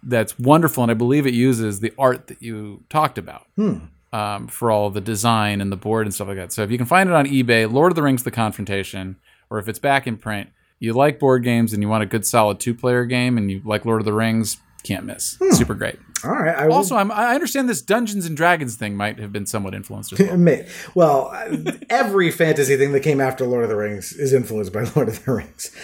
[0.02, 3.78] that's wonderful, and I believe it uses the art that you talked about hmm.
[4.12, 6.52] Um, for all the design and the board and stuff like that.
[6.52, 9.16] So if you can find it on eBay, Lord of the Rings: The Confrontation,
[9.50, 12.26] or if it's back in print, you like board games and you want a good
[12.26, 15.36] solid two player game, and you like Lord of the Rings, can't miss.
[15.50, 15.98] Super great.
[16.24, 16.56] All right.
[16.56, 20.12] I Also, I'm, I understand this Dungeons and Dragons thing might have been somewhat influenced
[20.12, 20.64] as well.
[20.94, 21.32] well,
[21.90, 25.24] every fantasy thing that came after Lord of the Rings is influenced by Lord of
[25.24, 25.74] the Rings.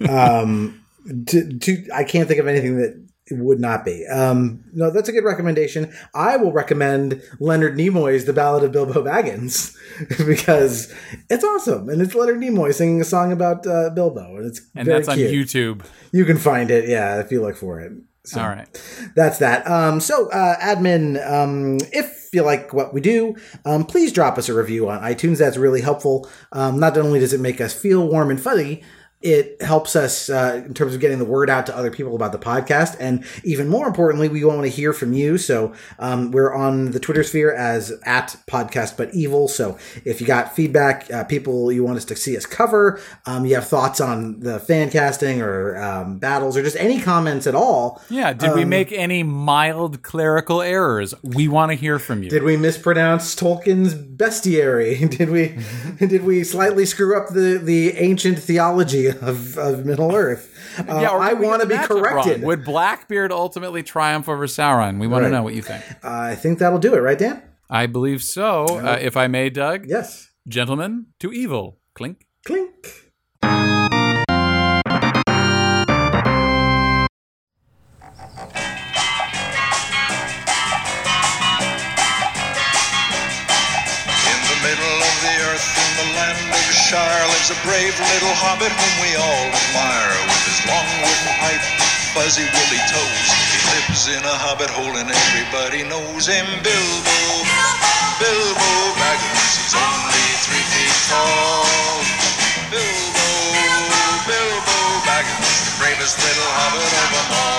[0.08, 0.84] Um,
[1.26, 4.06] to, to, I can't think of anything that it would not be.
[4.06, 5.92] Um, no, that's a good recommendation.
[6.14, 9.76] I will recommend Leonard Nimoy's "The Ballad of Bilbo Baggins"
[10.26, 10.92] because
[11.28, 14.86] it's awesome, and it's Leonard Nimoy singing a song about uh, Bilbo, and it's and
[14.86, 15.48] very that's on cute.
[15.48, 15.84] YouTube.
[16.12, 17.92] You can find it, yeah, if you look for it.
[18.24, 18.68] So All right.
[19.16, 19.66] that's that.
[19.66, 23.34] Um, so, uh, admin, um, if you like what we do,
[23.64, 25.38] um, please drop us a review on iTunes.
[25.38, 26.28] That's really helpful.
[26.52, 28.82] Um, not only does it make us feel warm and fuzzy,
[29.22, 32.32] it helps us uh, in terms of getting the word out to other people about
[32.32, 32.96] the podcast.
[32.98, 35.36] And even more importantly, we want to hear from you.
[35.36, 39.46] So um, we're on the Twitter sphere as at podcast but evil.
[39.46, 39.76] So
[40.06, 43.54] if you got feedback, uh, people you want us to see us cover, um, you
[43.56, 48.00] have thoughts on the fan casting or um, battles or just any comments at all,
[48.08, 48.32] Yeah.
[48.32, 51.12] Did Um, we make any mild clerical errors?
[51.22, 52.30] We want to hear from you.
[52.30, 55.10] Did we mispronounce Tolkien's bestiary?
[55.18, 55.58] Did we
[56.06, 60.56] did we slightly screw up the, the ancient theology of, of Middle Earth.
[60.88, 62.38] Uh, or I want to be corrected.
[62.38, 62.46] wrong.
[62.46, 64.98] Would Blackbeard ultimately triumph over Sauron?
[65.00, 65.28] We want Right.
[65.28, 65.82] to know what you think.
[66.02, 67.42] I think that'll do it, right, Dan?
[67.68, 68.64] I believe so.
[68.78, 69.86] Uh, if I may, Doug.
[69.88, 70.30] Yes.
[70.48, 71.80] Gentlemen, to evil.
[71.94, 72.26] Clink.
[72.46, 73.10] Clink.
[83.10, 88.34] In the middle of the earth, in the land of Shire lives a brave little
[88.34, 90.10] hobbit whom we all admire.
[90.26, 91.62] With his long wooden pipe,
[92.18, 96.50] fuzzy woolly toes, he lives in a hobbit hole and everybody knows him.
[96.66, 97.18] Bilbo,
[98.18, 102.02] Bilbo Baggins, he's only three feet tall.
[102.74, 103.28] Bilbo,
[104.26, 107.49] Bilbo Baggins, the bravest little hobbit of them all.